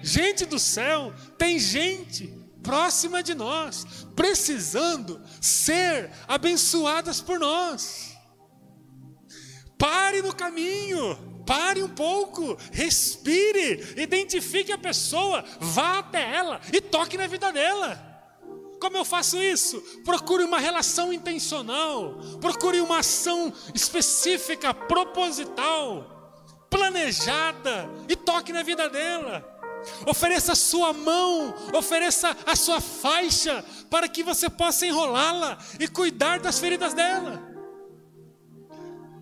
Gente 0.02 0.44
do 0.44 0.58
céu, 0.58 1.14
tem 1.38 1.58
gente 1.58 2.26
próxima 2.62 3.22
de 3.22 3.34
nós, 3.34 3.86
precisando 4.14 5.22
ser 5.40 6.10
abençoadas 6.28 7.22
por 7.22 7.38
nós. 7.38 8.18
Pare 9.78 10.20
no 10.20 10.34
caminho. 10.34 11.33
Pare 11.46 11.82
um 11.82 11.88
pouco, 11.88 12.56
respire, 12.72 13.94
identifique 13.96 14.72
a 14.72 14.78
pessoa, 14.78 15.44
vá 15.60 15.98
até 15.98 16.34
ela 16.34 16.60
e 16.72 16.80
toque 16.80 17.16
na 17.16 17.26
vida 17.26 17.52
dela. 17.52 18.12
Como 18.80 18.96
eu 18.96 19.04
faço 19.04 19.40
isso? 19.42 19.80
Procure 20.04 20.44
uma 20.44 20.58
relação 20.58 21.12
intencional, 21.12 22.18
procure 22.40 22.80
uma 22.80 22.98
ação 22.98 23.52
específica, 23.74 24.74
proposital, 24.74 26.14
planejada 26.68 27.88
e 28.08 28.16
toque 28.16 28.52
na 28.52 28.62
vida 28.62 28.88
dela. 28.88 29.52
Ofereça 30.06 30.52
a 30.52 30.56
sua 30.56 30.92
mão, 30.92 31.54
ofereça 31.72 32.36
a 32.46 32.56
sua 32.56 32.80
faixa 32.80 33.64
para 33.90 34.08
que 34.08 34.22
você 34.22 34.48
possa 34.48 34.86
enrolá-la 34.86 35.58
e 35.78 35.86
cuidar 35.86 36.40
das 36.40 36.58
feridas 36.58 36.94
dela. 36.94 37.42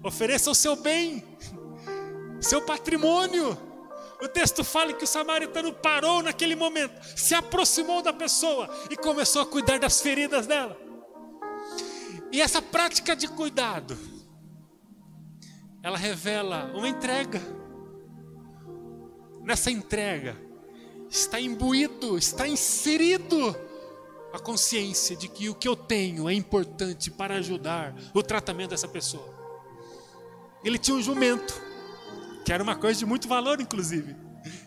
Ofereça 0.02 0.50
o 0.50 0.54
seu 0.54 0.74
bem, 0.74 1.24
seu 2.42 2.60
patrimônio. 2.62 3.56
O 4.20 4.28
texto 4.28 4.62
fala 4.62 4.92
que 4.92 5.04
o 5.04 5.06
samaritano 5.06 5.72
parou 5.72 6.22
naquele 6.22 6.54
momento, 6.54 6.94
se 7.16 7.34
aproximou 7.34 8.02
da 8.02 8.12
pessoa 8.12 8.68
e 8.90 8.96
começou 8.96 9.42
a 9.42 9.46
cuidar 9.46 9.78
das 9.78 10.00
feridas 10.00 10.46
dela. 10.46 10.78
E 12.30 12.40
essa 12.40 12.62
prática 12.62 13.16
de 13.16 13.26
cuidado, 13.26 13.98
ela 15.82 15.98
revela 15.98 16.70
uma 16.74 16.88
entrega. 16.88 17.42
Nessa 19.42 19.72
entrega, 19.72 20.36
está 21.10 21.40
imbuído, 21.40 22.16
está 22.16 22.46
inserido 22.46 23.56
a 24.32 24.38
consciência 24.38 25.16
de 25.16 25.28
que 25.28 25.48
o 25.48 25.54
que 25.54 25.66
eu 25.66 25.74
tenho 25.74 26.28
é 26.28 26.32
importante 26.32 27.10
para 27.10 27.34
ajudar 27.34 27.92
o 28.14 28.22
tratamento 28.22 28.70
dessa 28.70 28.86
pessoa. 28.86 29.28
Ele 30.64 30.78
tinha 30.78 30.96
um 30.96 31.02
jumento 31.02 31.71
que 32.44 32.52
era 32.52 32.62
uma 32.62 32.76
coisa 32.76 32.98
de 32.98 33.06
muito 33.06 33.28
valor, 33.28 33.60
inclusive. 33.60 34.16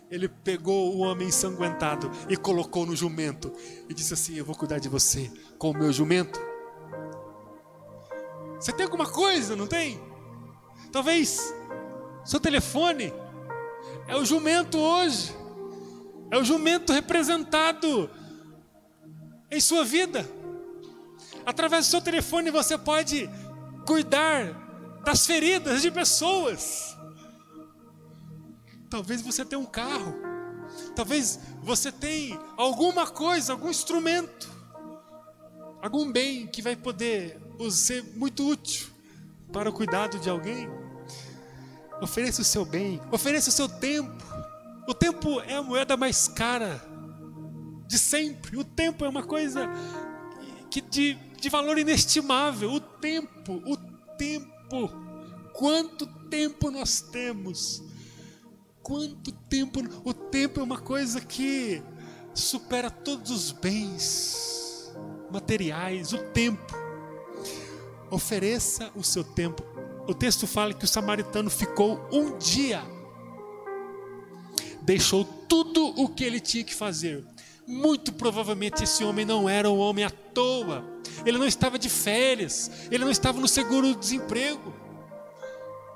ele 0.09 0.29
pegou 0.29 0.95
o 0.95 0.99
homem 0.99 1.27
ensanguentado 1.27 2.09
e 2.29 2.37
colocou 2.37 2.85
no 2.85 2.95
jumento 2.95 3.51
e 3.89 3.93
disse 3.93 4.13
assim: 4.13 4.35
Eu 4.35 4.45
vou 4.45 4.55
cuidar 4.55 4.79
de 4.79 4.89
você 4.89 5.31
com 5.57 5.71
o 5.71 5.77
meu 5.77 5.91
jumento. 5.91 6.39
Você 8.59 8.71
tem 8.71 8.85
alguma 8.85 9.05
coisa, 9.05 9.55
não 9.55 9.67
tem? 9.67 9.99
Talvez 10.91 11.53
seu 12.23 12.39
telefone 12.39 13.13
é 14.07 14.15
o 14.15 14.25
jumento 14.25 14.77
hoje, 14.77 15.35
é 16.31 16.37
o 16.37 16.43
jumento 16.43 16.93
representado 16.93 18.09
em 19.51 19.59
sua 19.59 19.83
vida. 19.83 20.27
Através 21.45 21.85
do 21.85 21.91
seu 21.91 22.01
telefone 22.01 22.49
você 22.49 22.77
pode 22.77 23.29
cuidar 23.85 25.01
das 25.05 25.25
feridas 25.25 25.81
de 25.81 25.91
pessoas. 25.91 26.94
Talvez 28.95 29.21
você 29.21 29.43
tenha 29.43 29.59
um 29.59 29.65
carro. 29.65 30.15
Talvez 30.95 31.37
você 31.61 31.91
tenha 31.91 32.39
alguma 32.55 33.05
coisa, 33.05 33.51
algum 33.51 33.69
instrumento, 33.69 34.49
algum 35.81 36.09
bem 36.09 36.47
que 36.47 36.61
vai 36.61 36.77
poder 36.77 37.37
ser 37.69 38.05
muito 38.15 38.47
útil 38.47 38.87
para 39.51 39.69
o 39.69 39.73
cuidado 39.73 40.17
de 40.17 40.29
alguém. 40.29 40.69
Ofereça 42.01 42.41
o 42.41 42.45
seu 42.45 42.63
bem, 42.63 43.01
ofereça 43.11 43.49
o 43.49 43.51
seu 43.51 43.67
tempo. 43.67 44.23
O 44.87 44.93
tempo 44.93 45.41
é 45.41 45.55
a 45.55 45.61
moeda 45.61 45.97
mais 45.97 46.29
cara 46.29 46.81
de 47.85 47.99
sempre. 47.99 48.55
O 48.55 48.63
tempo 48.63 49.03
é 49.03 49.09
uma 49.09 49.23
coisa 49.23 49.69
que 50.71 50.79
de, 50.79 51.15
de 51.37 51.49
valor 51.49 51.77
inestimável. 51.77 52.71
O 52.71 52.79
tempo, 52.79 53.61
o 53.65 53.75
tempo. 54.17 54.89
Quanto 55.51 56.07
tempo 56.29 56.71
nós 56.71 57.01
temos? 57.01 57.83
Quanto 58.85 59.31
tempo? 59.31 59.79
O 60.03 60.13
tempo 60.13 60.59
é 60.59 60.63
uma 60.63 60.77
coisa 60.77 61.19
que 61.19 61.81
supera 62.35 62.91
todos 62.91 63.31
os 63.31 63.51
bens 63.51 64.93
materiais. 65.31 66.13
O 66.13 66.19
tempo. 66.19 66.71
Ofereça 68.11 68.91
o 68.95 69.03
seu 69.03 69.23
tempo. 69.23 69.63
O 70.07 70.13
texto 70.13 70.45
fala 70.45 70.71
que 70.71 70.85
o 70.85 70.87
samaritano 70.87 71.49
ficou 71.49 71.99
um 72.11 72.37
dia, 72.37 72.83
deixou 74.83 75.25
tudo 75.25 75.87
o 75.99 76.07
que 76.07 76.23
ele 76.23 76.39
tinha 76.39 76.63
que 76.63 76.75
fazer. 76.75 77.25
Muito 77.65 78.13
provavelmente 78.13 78.83
esse 78.83 79.03
homem 79.03 79.25
não 79.25 79.49
era 79.49 79.67
um 79.67 79.79
homem 79.79 80.05
à 80.05 80.11
toa, 80.11 80.85
ele 81.25 81.39
não 81.39 81.47
estava 81.47 81.79
de 81.79 81.89
férias, 81.89 82.69
ele 82.91 83.03
não 83.03 83.09
estava 83.09 83.39
no 83.39 83.47
seguro-desemprego, 83.47 84.84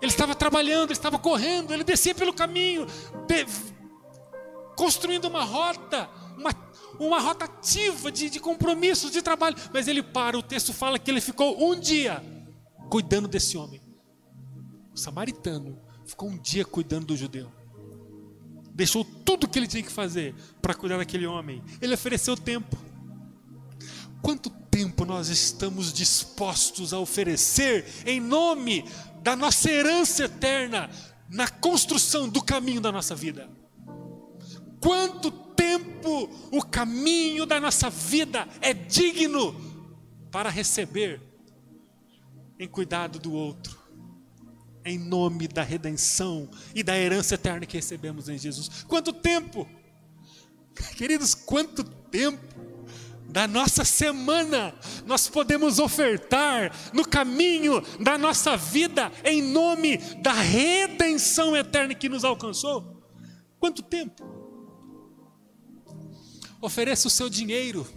ele 0.01 0.11
estava 0.11 0.33
trabalhando, 0.33 0.85
ele 0.85 0.93
estava 0.93 1.19
correndo, 1.19 1.73
ele 1.73 1.83
descia 1.83 2.15
pelo 2.15 2.33
caminho, 2.33 2.85
de, 3.27 3.45
construindo 4.75 5.25
uma 5.25 5.43
rota, 5.43 6.09
uma, 6.37 6.51
uma 6.99 7.19
rota 7.19 7.45
ativa 7.45 8.11
de, 8.11 8.29
de 8.29 8.39
compromissos, 8.39 9.11
de 9.11 9.21
trabalho. 9.21 9.55
Mas 9.73 9.87
ele 9.87 10.01
para, 10.01 10.37
o 10.37 10.43
texto 10.43 10.73
fala 10.73 10.97
que 10.97 11.11
ele 11.11 11.21
ficou 11.21 11.69
um 11.69 11.77
dia 11.77 12.23
cuidando 12.89 13.27
desse 13.27 13.57
homem. 13.57 13.81
O 14.93 14.97
samaritano 14.97 15.79
ficou 16.05 16.29
um 16.29 16.37
dia 16.37 16.65
cuidando 16.65 17.07
do 17.07 17.17
judeu. 17.17 17.51
Deixou 18.73 19.03
tudo 19.03 19.43
o 19.43 19.47
que 19.49 19.59
ele 19.59 19.67
tinha 19.67 19.83
que 19.83 19.91
fazer 19.91 20.33
para 20.61 20.73
cuidar 20.73 20.97
daquele 20.97 21.27
homem. 21.27 21.61
Ele 21.81 21.93
ofereceu 21.93 22.37
tempo. 22.37 22.77
Quanto 24.21 24.49
tempo 24.49 25.05
nós 25.05 25.29
estamos 25.29 25.91
dispostos 25.93 26.93
a 26.93 26.99
oferecer 26.99 27.85
em 28.05 28.19
nome 28.19 28.85
da 29.21 29.35
nossa 29.35 29.69
herança 29.69 30.25
eterna 30.25 30.89
na 31.29 31.47
construção 31.47 32.27
do 32.27 32.41
caminho 32.41 32.81
da 32.81 32.91
nossa 32.91 33.15
vida. 33.15 33.49
Quanto 34.79 35.31
tempo 35.31 36.29
o 36.51 36.63
caminho 36.63 37.45
da 37.45 37.59
nossa 37.59 37.89
vida 37.89 38.47
é 38.61 38.73
digno 38.73 39.55
para 40.31 40.49
receber 40.49 41.21
em 42.57 42.67
cuidado 42.67 43.19
do 43.19 43.33
outro, 43.33 43.77
em 44.83 44.97
nome 44.97 45.47
da 45.47 45.63
redenção 45.63 46.49
e 46.73 46.81
da 46.81 46.97
herança 46.97 47.35
eterna 47.35 47.65
que 47.65 47.77
recebemos 47.77 48.27
em 48.27 48.37
Jesus. 48.37 48.83
Quanto 48.83 49.13
tempo, 49.13 49.67
queridos, 50.97 51.35
quanto 51.35 51.83
tempo 51.83 52.78
da 53.29 53.47
nossa 53.47 53.85
semana 53.85 54.73
nós 55.05 55.27
podemos 55.27 55.77
ofertar 55.79 56.71
no 56.93 57.07
caminho 57.07 57.81
da 57.99 58.17
nossa 58.17 58.57
vida 58.57 59.11
em 59.23 59.41
nome 59.41 59.97
da 60.21 60.33
redenção 60.33 61.55
eterna 61.55 61.93
que 61.93 62.09
nos 62.09 62.23
alcançou? 62.23 63.03
Quanto 63.59 63.83
tempo? 63.83 64.23
Ofereça 66.61 67.07
o 67.07 67.11
seu 67.11 67.29
dinheiro. 67.29 67.87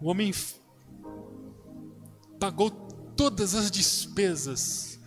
O 0.00 0.08
homem 0.08 0.32
pagou 2.38 2.70
todas 3.16 3.54
as 3.54 3.70
despesas 3.70 5.00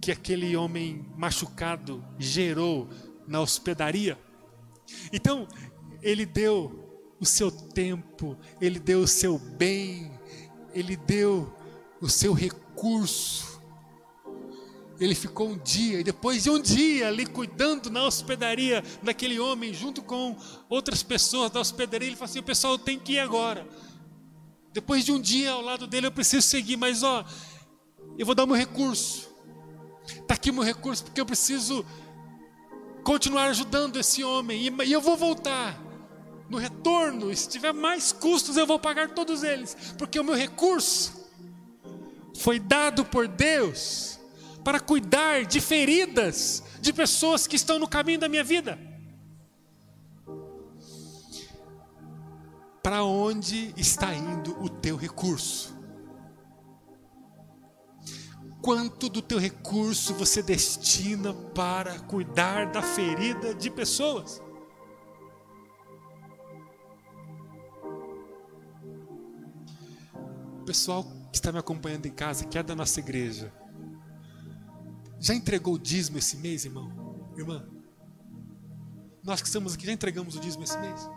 que 0.00 0.10
aquele 0.10 0.56
homem 0.56 1.06
machucado 1.16 2.04
gerou 2.18 2.88
na 3.26 3.40
hospedaria. 3.40 4.18
Então, 5.12 5.46
ele 6.02 6.24
deu 6.24 6.80
o 7.20 7.26
seu 7.26 7.50
tempo, 7.50 8.36
ele 8.60 8.78
deu 8.78 9.00
o 9.00 9.06
seu 9.06 9.38
bem, 9.38 10.10
ele 10.72 10.96
deu 10.96 11.52
o 12.00 12.08
seu 12.08 12.32
recurso. 12.32 13.60
Ele 14.98 15.14
ficou 15.14 15.48
um 15.48 15.58
dia, 15.58 16.00
e 16.00 16.04
depois 16.04 16.42
de 16.42 16.50
um 16.50 16.60
dia 16.60 17.08
ali 17.08 17.24
cuidando 17.24 17.88
na 17.88 18.04
hospedaria 18.04 18.84
daquele 19.02 19.40
homem, 19.40 19.72
junto 19.72 20.02
com 20.02 20.36
outras 20.68 21.02
pessoas 21.02 21.50
da 21.50 21.60
hospedaria, 21.60 22.08
ele 22.08 22.16
falou 22.16 22.30
assim: 22.30 22.42
pessoal 22.42 22.78
tem 22.78 22.98
que 22.98 23.12
ir 23.12 23.18
agora. 23.18 23.66
Depois 24.72 25.04
de 25.04 25.10
um 25.10 25.20
dia 25.20 25.52
ao 25.52 25.62
lado 25.62 25.86
dele, 25.86 26.06
eu 26.06 26.12
preciso 26.12 26.46
seguir, 26.46 26.76
mas 26.76 27.02
ó, 27.02 27.24
eu 28.18 28.26
vou 28.26 28.34
dar 28.34 28.46
meu 28.46 28.54
recurso. 28.54 29.28
Está 30.06 30.34
aqui 30.34 30.52
meu 30.52 30.62
recurso, 30.62 31.04
porque 31.04 31.20
eu 31.20 31.26
preciso 31.26 31.84
continuar 33.02 33.46
ajudando 33.46 33.98
esse 33.98 34.22
homem, 34.22 34.68
e 34.84 34.92
eu 34.92 35.00
vou 35.00 35.16
voltar 35.16 35.89
no 36.50 36.58
retorno, 36.58 37.34
se 37.34 37.48
tiver 37.48 37.72
mais 37.72 38.10
custos, 38.10 38.56
eu 38.56 38.66
vou 38.66 38.78
pagar 38.78 39.10
todos 39.10 39.44
eles, 39.44 39.76
porque 39.96 40.18
o 40.18 40.24
meu 40.24 40.34
recurso 40.34 41.30
foi 42.36 42.58
dado 42.58 43.04
por 43.04 43.28
Deus 43.28 44.18
para 44.64 44.80
cuidar 44.80 45.44
de 45.44 45.60
feridas 45.60 46.64
de 46.80 46.92
pessoas 46.92 47.46
que 47.46 47.54
estão 47.54 47.78
no 47.78 47.86
caminho 47.86 48.18
da 48.18 48.28
minha 48.28 48.42
vida. 48.42 48.76
Para 52.82 53.04
onde 53.04 53.72
está 53.76 54.12
indo 54.12 54.60
o 54.60 54.68
teu 54.68 54.96
recurso? 54.96 55.78
Quanto 58.60 59.08
do 59.08 59.22
teu 59.22 59.38
recurso 59.38 60.14
você 60.14 60.42
destina 60.42 61.32
para 61.32 62.00
cuidar 62.00 62.72
da 62.72 62.82
ferida 62.82 63.54
de 63.54 63.70
pessoas? 63.70 64.42
Pessoal 70.60 71.04
que 71.32 71.36
está 71.36 71.52
me 71.52 71.58
acompanhando 71.58 72.06
em 72.06 72.12
casa, 72.12 72.44
que 72.44 72.58
é 72.58 72.62
da 72.62 72.74
nossa 72.74 73.00
igreja, 73.00 73.52
já 75.18 75.34
entregou 75.34 75.74
o 75.74 75.78
dízimo 75.78 76.18
esse 76.18 76.36
mês, 76.36 76.64
irmão? 76.64 77.30
Irmã? 77.36 77.66
Nós 79.22 79.40
que 79.40 79.46
estamos 79.46 79.74
aqui, 79.74 79.86
já 79.86 79.92
entregamos 79.92 80.34
o 80.36 80.40
dízimo 80.40 80.64
esse 80.64 80.78
mês? 80.78 81.10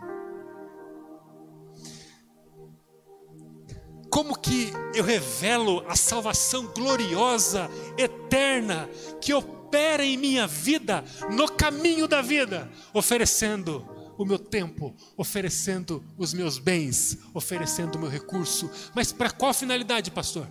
Como 4.10 4.38
que 4.38 4.72
eu 4.94 5.02
revelo 5.02 5.84
a 5.88 5.96
salvação 5.96 6.66
gloriosa, 6.66 7.68
eterna, 7.98 8.88
que 9.20 9.34
opera 9.34 10.04
em 10.04 10.16
minha 10.16 10.46
vida, 10.46 11.02
no 11.32 11.50
caminho 11.50 12.06
da 12.06 12.22
vida, 12.22 12.70
oferecendo 12.92 13.84
o 14.16 14.24
meu 14.24 14.38
tempo, 14.38 14.94
oferecendo 15.16 16.04
os 16.16 16.32
meus 16.32 16.58
bens, 16.58 17.18
oferecendo 17.32 17.96
o 17.96 17.98
meu 17.98 18.08
recurso. 18.08 18.70
Mas 18.94 19.12
para 19.12 19.30
qual 19.30 19.52
finalidade, 19.52 20.10
pastor? 20.10 20.46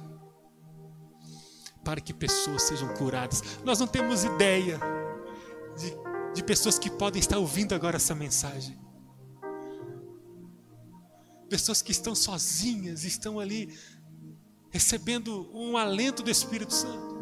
Para 1.84 2.02
que 2.02 2.14
pessoas 2.14 2.64
sejam 2.64 2.94
curadas. 2.96 3.42
Nós 3.64 3.80
não 3.80 3.88
temos 3.88 4.24
ideia 4.24 4.80
de, 5.78 6.36
de 6.36 6.44
pessoas 6.44 6.78
que 6.78 6.90
podem 6.90 7.20
estar 7.20 7.38
ouvindo 7.38 7.74
agora 7.74 7.98
essa 7.98 8.16
mensagem. 8.16 8.80
Pessoas 11.50 11.82
que 11.82 11.92
estão 11.92 12.16
sozinhas, 12.16 13.04
estão 13.04 13.40
ali 13.40 13.78
recebendo 14.72 15.50
um 15.54 15.78
alento 15.78 16.24
do 16.24 16.32
Espírito 16.32 16.74
Santo. 16.74 17.14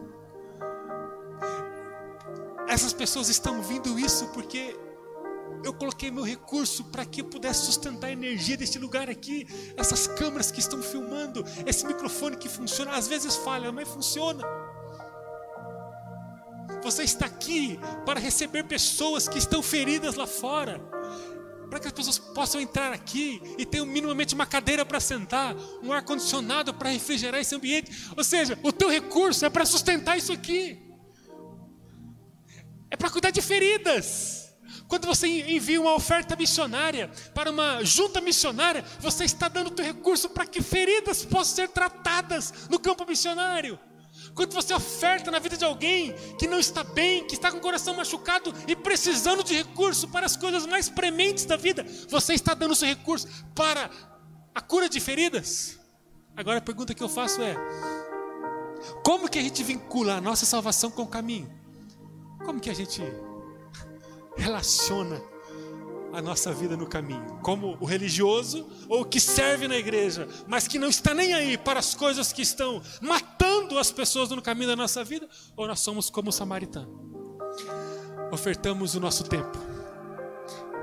Essas 2.67 2.93
pessoas 2.93 3.27
estão 3.27 3.57
ouvindo 3.57 3.99
isso 3.99 4.27
porque 4.29 4.79
eu 5.64 5.74
coloquei 5.74 6.09
meu 6.09 6.24
recurso 6.24 6.86
para 6.86 7.05
que 7.05 7.22
eu 7.22 7.26
pudesse 7.26 7.66
sustentar 7.66 8.07
a 8.07 8.12
energia 8.12 8.57
deste 8.57 8.80
lugar 8.80 9.09
aqui, 9.09 9.47
essas 9.78 10.07
câmeras 10.07 10.51
que 10.51 10.59
estão 10.59 10.82
filmando, 10.82 11.45
esse 11.66 11.86
microfone 11.86 12.36
que 12.36 12.49
funciona, 12.49 12.91
às 12.91 13.07
vezes 13.07 13.36
falha, 13.36 13.72
mas 13.72 13.88
funciona. 13.88 14.43
Você 16.84 17.03
está 17.03 17.28
aqui 17.28 17.80
para 18.05 18.20
receber 18.20 18.64
pessoas 18.64 19.28
que 19.28 19.38
estão 19.38 19.62
feridas 19.62 20.16
lá 20.16 20.26
fora. 20.26 20.80
Para 21.70 21.80
que 21.80 21.88
as 21.88 21.93
pessoas 21.93 22.18
possam 22.18 22.59
entrar 22.59 22.91
aqui 22.91 23.41
e 23.57 23.66
tenham 23.66 23.86
minimamente 23.86 24.34
uma 24.36 24.45
cadeira 24.45 24.84
para 24.84 24.99
sentar, 24.99 25.55
um 25.82 25.93
ar-condicionado 25.93 26.74
para 26.74 26.89
refrigerar 26.89 27.39
esse 27.39 27.55
ambiente. 27.55 28.09
Ou 28.18 28.24
seja, 28.24 28.59
o 28.64 28.74
teu 28.74 28.89
recurso 28.89 29.45
é 29.45 29.49
para 29.49 29.64
sustentar 29.64 30.18
isso 30.18 30.34
aqui. 30.34 30.82
É 32.89 32.97
para 32.97 33.09
cuidar 33.09 33.32
de 33.32 33.41
feridas. 33.41 34.40
Quando 34.91 35.05
você 35.05 35.25
envia 35.25 35.79
uma 35.79 35.95
oferta 35.95 36.35
missionária 36.35 37.09
para 37.33 37.49
uma 37.49 37.81
junta 37.81 38.19
missionária, 38.19 38.83
você 38.99 39.23
está 39.23 39.47
dando 39.47 39.71
o 39.71 39.81
recurso 39.81 40.27
para 40.27 40.45
que 40.45 40.61
feridas 40.61 41.23
possam 41.23 41.55
ser 41.55 41.69
tratadas 41.69 42.67
no 42.69 42.77
campo 42.77 43.05
missionário. 43.07 43.79
Quando 44.35 44.51
você 44.51 44.73
oferta 44.73 45.31
na 45.31 45.39
vida 45.39 45.55
de 45.55 45.63
alguém 45.63 46.13
que 46.37 46.45
não 46.45 46.59
está 46.59 46.83
bem, 46.83 47.25
que 47.25 47.35
está 47.35 47.49
com 47.49 47.59
o 47.59 47.61
coração 47.61 47.95
machucado 47.95 48.53
e 48.67 48.75
precisando 48.75 49.45
de 49.45 49.55
recurso 49.55 50.09
para 50.09 50.25
as 50.25 50.35
coisas 50.35 50.65
mais 50.65 50.89
prementes 50.89 51.45
da 51.45 51.55
vida, 51.55 51.85
você 52.09 52.33
está 52.33 52.53
dando 52.53 52.71
o 52.71 52.75
seu 52.75 52.89
recurso 52.89 53.29
para 53.55 53.89
a 54.53 54.59
cura 54.59 54.89
de 54.89 54.99
feridas. 54.99 55.79
Agora 56.35 56.57
a 56.57 56.61
pergunta 56.61 56.93
que 56.93 57.01
eu 57.01 57.07
faço 57.07 57.41
é: 57.41 57.55
como 59.05 59.29
que 59.29 59.39
a 59.39 59.41
gente 59.41 59.63
vincula 59.63 60.15
a 60.15 60.21
nossa 60.21 60.45
salvação 60.45 60.91
com 60.91 61.03
o 61.03 61.07
caminho? 61.07 61.49
Como 62.43 62.59
que 62.59 62.69
a 62.69 62.73
gente 62.75 63.01
relaciona 64.41 65.21
a 66.13 66.21
nossa 66.21 66.53
vida 66.53 66.75
no 66.75 66.85
caminho, 66.85 67.39
como 67.41 67.77
o 67.79 67.85
religioso 67.85 68.67
ou 68.89 69.01
o 69.01 69.05
que 69.05 69.19
serve 69.19 69.67
na 69.67 69.77
igreja, 69.77 70.27
mas 70.47 70.67
que 70.67 70.77
não 70.77 70.89
está 70.89 71.13
nem 71.13 71.33
aí 71.33 71.57
para 71.57 71.79
as 71.79 71.95
coisas 71.95 72.33
que 72.33 72.41
estão 72.41 72.81
matando 72.99 73.79
as 73.79 73.91
pessoas 73.91 74.29
no 74.29 74.41
caminho 74.41 74.67
da 74.67 74.75
nossa 74.75 75.03
vida, 75.03 75.29
ou 75.55 75.67
nós 75.67 75.79
somos 75.79 76.09
como 76.09 76.29
o 76.29 76.33
samaritano. 76.33 77.09
Ofertamos 78.31 78.95
o 78.95 78.99
nosso 78.99 79.23
tempo, 79.23 79.57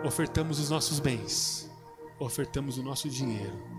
ofertamos 0.04 0.58
os 0.58 0.70
nossos 0.70 0.98
bens, 0.98 1.70
ofertamos 2.18 2.78
o 2.78 2.82
nosso 2.82 3.08
dinheiro. 3.08 3.78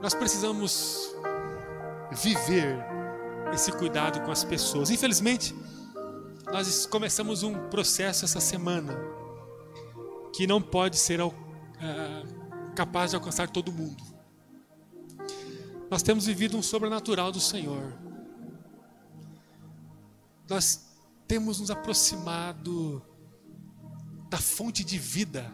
Nós 0.00 0.14
precisamos 0.14 1.14
viver 2.12 2.99
esse 3.52 3.72
cuidado 3.72 4.20
com 4.22 4.30
as 4.30 4.44
pessoas. 4.44 4.90
Infelizmente, 4.90 5.54
nós 6.52 6.86
começamos 6.86 7.42
um 7.42 7.68
processo 7.68 8.24
essa 8.24 8.40
semana 8.40 8.96
que 10.34 10.46
não 10.46 10.60
pode 10.60 10.96
ser 10.96 11.20
uh, 11.20 11.32
capaz 12.74 13.10
de 13.10 13.16
alcançar 13.16 13.48
todo 13.48 13.72
mundo. 13.72 14.02
Nós 15.90 16.02
temos 16.02 16.26
vivido 16.26 16.56
um 16.56 16.62
sobrenatural 16.62 17.32
do 17.32 17.40
Senhor. 17.40 17.92
Nós 20.48 20.88
temos 21.26 21.60
nos 21.60 21.70
aproximado 21.70 23.02
da 24.28 24.38
fonte 24.38 24.84
de 24.84 24.98
vida, 24.98 25.52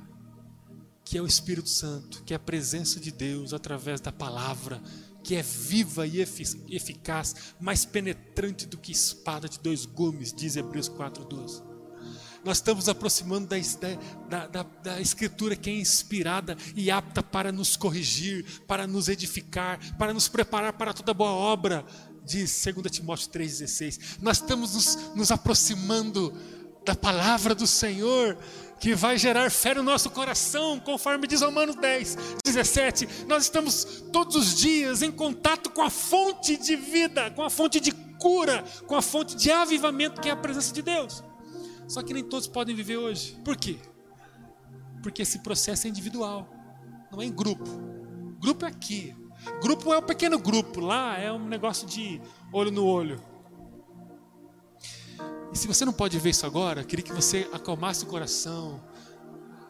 que 1.05 1.16
é 1.16 1.22
o 1.22 1.26
Espírito 1.26 1.68
Santo, 1.68 2.22
que 2.24 2.34
é 2.34 2.36
a 2.36 2.40
presença 2.40 3.01
de 3.01 3.11
Deus 3.11 3.55
através 3.55 4.01
da 4.01 4.12
palavra, 4.12 4.82
que 5.27 5.35
é 5.35 5.43
viva 5.43 6.07
e 6.07 6.20
eficaz, 6.20 7.35
mais 7.59 7.85
penetrante 7.85 8.64
do 8.64 8.79
que 8.79 8.93
espada 8.93 9.49
de 9.49 9.59
dois 9.59 9.85
gumes, 9.85 10.33
diz 10.33 10.55
Hebreus 10.55 10.89
4,12. 10.89 11.64
Nós 12.45 12.59
estamos 12.59 12.89
aproximando 12.89 13.49
da, 13.49 13.57
da, 14.29 14.47
da, 14.47 14.62
da, 14.62 15.01
Escritura 15.01 15.57
que 15.57 15.68
é 15.68 15.74
inspirada 15.74 16.57
e 16.77 16.93
apta 16.93 17.24
para 17.24 17.51
nos 17.51 17.77
corrigir, 17.77 18.62
para 18.68 18.87
nos 18.87 19.09
edificar, 19.09 19.81
para 19.99 20.14
nos 20.14 20.29
preparar 20.29 20.74
para 20.74 20.95
toda 20.95 21.12
boa 21.12 21.33
obra, 21.33 21.85
diz 22.24 22.64
2 22.64 22.89
Timóteo 22.89 23.29
3,16. 23.31 24.18
Nós 24.22 24.37
estamos 24.37 24.74
nos, 24.74 25.16
nos 25.16 25.33
aproximando 25.33 26.33
da 26.85 26.95
palavra 26.95 27.53
do 27.53 27.66
Senhor, 27.66 28.39
que 28.79 28.95
vai 28.95 29.16
gerar 29.16 29.51
fé 29.51 29.74
no 29.74 29.83
nosso 29.83 30.11
coração, 30.11 30.79
conforme 30.79 31.27
diz 31.27 31.41
Romanos 31.41 31.77
10, 31.77 32.16
17. 32.45 33.27
Nós 33.27 33.45
estamos 33.45 34.05
todos 34.12 34.37
os 34.37 34.57
dias 34.57 35.03
em 35.03 35.11
contato 35.11 35.70
com 35.70 35.83
a 35.83 35.91
fonte 35.91 36.57
de 36.57 36.77
vida, 36.77 37.31
com 37.31 37.43
a 37.43 37.51
fonte 37.51 37.81
de 37.81 37.93
cura, 37.93 38.64
com 38.87 38.95
a 38.95 39.03
fonte 39.03 39.37
de 39.37 39.51
avivamento 39.51 40.20
que 40.20 40.29
é 40.29 40.33
a 40.33 40.37
presença 40.37 40.72
de 40.72 40.83
Deus. 40.83 41.22
Só 41.89 42.03
que 42.03 42.12
nem 42.12 42.24
todos 42.24 42.47
podem 42.47 42.74
viver 42.74 42.97
hoje. 42.97 43.39
Por 43.45 43.57
quê? 43.57 43.79
Porque 45.03 45.22
esse 45.22 45.39
processo 45.39 45.87
é 45.87 45.91
individual, 45.91 46.49
não 47.11 47.22
é 47.22 47.24
em 47.24 47.33
grupo. 47.33 47.64
Grupo 48.41 48.64
é 48.64 48.68
aqui. 48.68 49.14
Grupo 49.62 49.93
é 49.93 49.99
um 49.99 50.03
pequeno 50.03 50.39
grupo, 50.39 50.81
lá 50.81 51.16
é 51.18 51.33
um 51.33 51.47
negócio 51.47 51.87
de 51.87 52.20
olho 52.53 52.70
no 52.70 52.85
olho. 52.85 53.20
E 55.57 55.59
se 55.59 55.67
você 55.67 55.87
não 55.87 55.93
pode 55.95 56.19
ver 56.19 56.29
isso 56.29 56.45
agora, 56.45 56.85
queria 56.85 57.03
que 57.03 57.15
você 57.15 57.49
acalmasse 57.51 58.05
o 58.05 58.07
coração. 58.07 58.79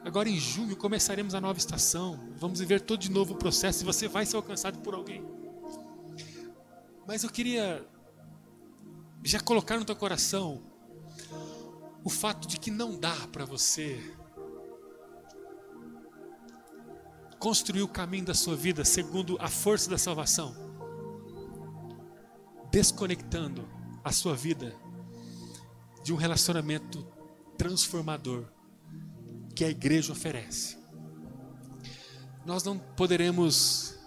Agora 0.04 0.28
em 0.28 0.36
junho 0.36 0.76
começaremos 0.76 1.32
a 1.32 1.40
nova 1.40 1.60
estação. 1.60 2.18
Vamos 2.36 2.58
viver 2.58 2.80
todo 2.80 2.98
de 2.98 3.08
novo 3.08 3.34
o 3.34 3.36
processo 3.36 3.84
e 3.84 3.86
você 3.86 4.08
vai 4.08 4.26
ser 4.26 4.34
alcançado 4.34 4.80
por 4.80 4.94
alguém. 4.94 5.24
Mas 7.06 7.22
eu 7.22 7.30
queria 7.30 7.86
já 9.22 9.38
colocar 9.38 9.78
no 9.78 9.84
teu 9.84 9.94
coração 9.94 10.60
o 12.02 12.10
fato 12.10 12.48
de 12.48 12.58
que 12.58 12.68
não 12.68 12.98
dá 12.98 13.14
para 13.30 13.44
você 13.44 14.02
construir 17.38 17.82
o 17.82 17.88
caminho 17.88 18.24
da 18.24 18.34
sua 18.34 18.56
vida 18.56 18.84
segundo 18.84 19.36
a 19.40 19.46
força 19.46 19.88
da 19.88 19.96
salvação, 19.96 20.52
desconectando 22.72 23.68
a 24.02 24.10
sua 24.10 24.34
vida 24.34 24.74
de 26.06 26.12
um 26.12 26.16
relacionamento 26.16 27.04
transformador 27.58 28.44
que 29.56 29.64
a 29.64 29.68
igreja 29.68 30.12
oferece. 30.12 30.78
Nós 32.44 32.62
não 32.62 32.78
poderemos 32.78 33.98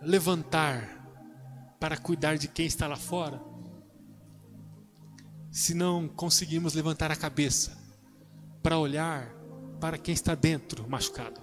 levantar 0.00 0.88
para 1.78 1.98
cuidar 1.98 2.38
de 2.38 2.48
quem 2.48 2.64
está 2.64 2.86
lá 2.86 2.96
fora 2.96 3.38
se 5.50 5.74
não 5.74 6.08
conseguirmos 6.08 6.72
levantar 6.72 7.10
a 7.10 7.16
cabeça 7.16 7.76
para 8.62 8.78
olhar 8.78 9.30
para 9.78 9.98
quem 9.98 10.14
está 10.14 10.34
dentro 10.34 10.88
machucado. 10.88 11.38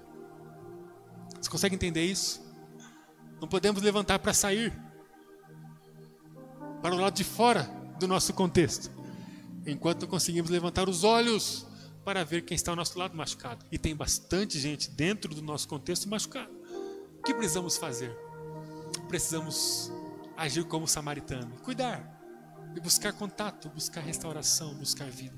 Você 1.39 1.51
consegue 1.51 1.75
entender 1.75 2.03
isso? 2.03 2.41
Não 3.39 3.47
podemos 3.47 3.84
levantar 3.84 4.17
para 4.17 4.34
sair 4.34 4.73
para 6.82 6.95
o 6.95 6.97
lado 6.97 7.13
de 7.13 7.23
fora 7.23 7.61
do 7.99 8.07
nosso 8.07 8.34
contexto 8.34 8.96
enquanto 9.68 10.07
conseguimos 10.07 10.49
levantar 10.49 10.88
os 10.88 11.03
olhos 11.03 11.68
para 12.05 12.24
ver 12.24 12.43
quem 12.43 12.55
está 12.55 12.72
ao 12.72 12.76
nosso 12.76 12.97
lado 12.97 13.15
machucado. 13.15 13.65
E 13.70 13.78
tem 13.78 13.93
bastante 13.93 14.57
gente 14.57 14.89
dentro 14.89 15.36
do 15.36 15.41
nosso 15.41 15.68
contexto 15.68 16.07
machucado. 16.07 16.51
O 17.20 17.24
que 17.24 17.34
precisamos 17.34 17.76
fazer? 17.76 18.18
Precisamos 19.09 19.91
agir 20.38 20.63
como 20.63 20.88
samaritano, 20.88 21.51
cuidar 21.63 22.18
e 22.76 22.80
buscar 22.80 23.11
contato, 23.11 23.68
buscar 23.70 24.01
restauração, 24.01 24.74
buscar 24.76 25.09
vida. 25.09 25.36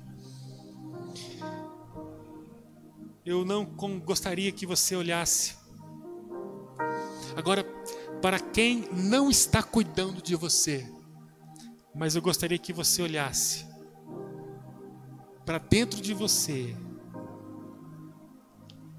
Eu 3.26 3.44
não 3.44 3.64
gostaria 4.04 4.52
que 4.52 4.64
você 4.64 4.94
olhasse 4.94 5.56
agora 7.36 7.64
para 8.22 8.38
quem 8.38 8.88
não 8.92 9.28
está 9.30 9.62
cuidando 9.62 10.22
de 10.22 10.36
você, 10.36 10.88
mas 11.94 12.14
eu 12.14 12.22
gostaria 12.22 12.58
que 12.58 12.72
você 12.72 13.02
olhasse 13.02 13.69
para 15.50 15.58
dentro 15.58 16.00
de 16.00 16.14
você. 16.14 16.76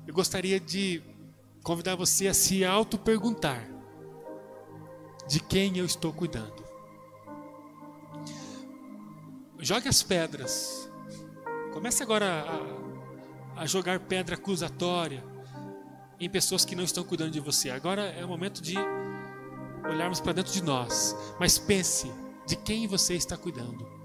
Eu 0.06 0.14
gostaria 0.14 0.60
de 0.60 1.02
convidar 1.64 1.96
você 1.96 2.28
a 2.28 2.34
se 2.34 2.66
auto-perguntar: 2.66 3.66
de 5.30 5.40
quem 5.40 5.78
eu 5.78 5.86
estou 5.86 6.12
cuidando? 6.12 6.62
Jogue 9.60 9.88
as 9.88 10.04
pedras. 10.04 10.92
Comece 11.72 12.04
agora 12.04 12.44
a, 13.56 13.62
a 13.62 13.66
jogar 13.66 14.02
pedra 14.02 14.36
acusatória 14.36 15.24
em 16.20 16.30
pessoas 16.30 16.66
que 16.66 16.76
não 16.76 16.84
estão 16.84 17.06
cuidando 17.06 17.32
de 17.32 17.40
você. 17.40 17.70
Agora 17.70 18.02
é 18.08 18.26
o 18.26 18.28
momento 18.28 18.62
de 18.62 18.76
olharmos 19.90 20.20
para 20.20 20.34
dentro 20.34 20.52
de 20.52 20.62
nós. 20.62 21.16
Mas 21.40 21.58
pense 21.58 22.12
de 22.46 22.58
quem 22.58 22.88
você 22.88 23.14
está 23.16 23.38
cuidando 23.38 24.01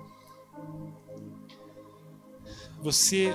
você 2.87 3.35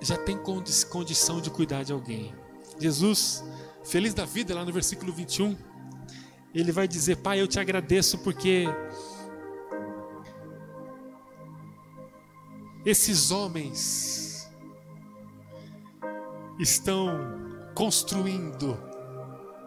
já 0.00 0.16
tem 0.16 0.38
condição 0.38 1.40
de 1.40 1.50
cuidar 1.50 1.82
de 1.82 1.92
alguém. 1.92 2.32
Jesus, 2.78 3.42
feliz 3.82 4.14
da 4.14 4.24
vida, 4.24 4.54
lá 4.54 4.64
no 4.64 4.72
versículo 4.72 5.12
21, 5.12 5.56
ele 6.54 6.70
vai 6.70 6.86
dizer: 6.86 7.16
Pai, 7.16 7.40
eu 7.40 7.48
te 7.48 7.58
agradeço 7.58 8.18
porque 8.18 8.66
esses 12.86 13.32
homens 13.32 14.48
estão 16.56 17.18
construindo 17.74 18.78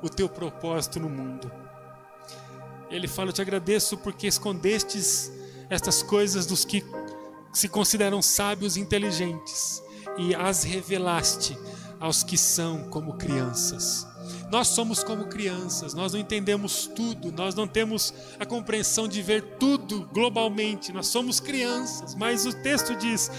o 0.01 0.07
teu 0.07 0.29
propósito 0.29 1.01
no 1.01 1.09
mundo. 1.09 1.51
ele 2.89 3.09
fala: 3.09 3.31
Eu 3.31 3.33
te 3.33 3.41
agradeço 3.41 3.97
porque 3.97 4.25
escondestes 4.25 5.29
estas 5.69 6.01
coisas 6.01 6.45
dos 6.45 6.63
que 6.63 6.81
se 7.55 7.69
consideram 7.69 8.21
sábios 8.21 8.75
e 8.75 8.81
inteligentes 8.81 9.81
e 10.17 10.35
as 10.35 10.63
revelaste 10.63 11.57
aos 11.99 12.21
que 12.21 12.37
são 12.37 12.89
como 12.89 13.13
crianças. 13.13 14.05
Nós 14.51 14.67
somos 14.67 15.03
como 15.03 15.25
crianças, 15.25 15.93
nós 15.93 16.13
não 16.13 16.19
entendemos 16.19 16.87
tudo, 16.87 17.31
nós 17.31 17.55
não 17.55 17.67
temos 17.67 18.13
a 18.39 18.45
compreensão 18.45 19.07
de 19.07 19.21
ver 19.21 19.41
tudo 19.59 20.07
globalmente, 20.13 20.93
nós 20.93 21.07
somos 21.07 21.39
crianças, 21.39 22.13
mas 22.13 22.45
o 22.45 22.53
texto 22.53 22.95
diz: 22.95 23.31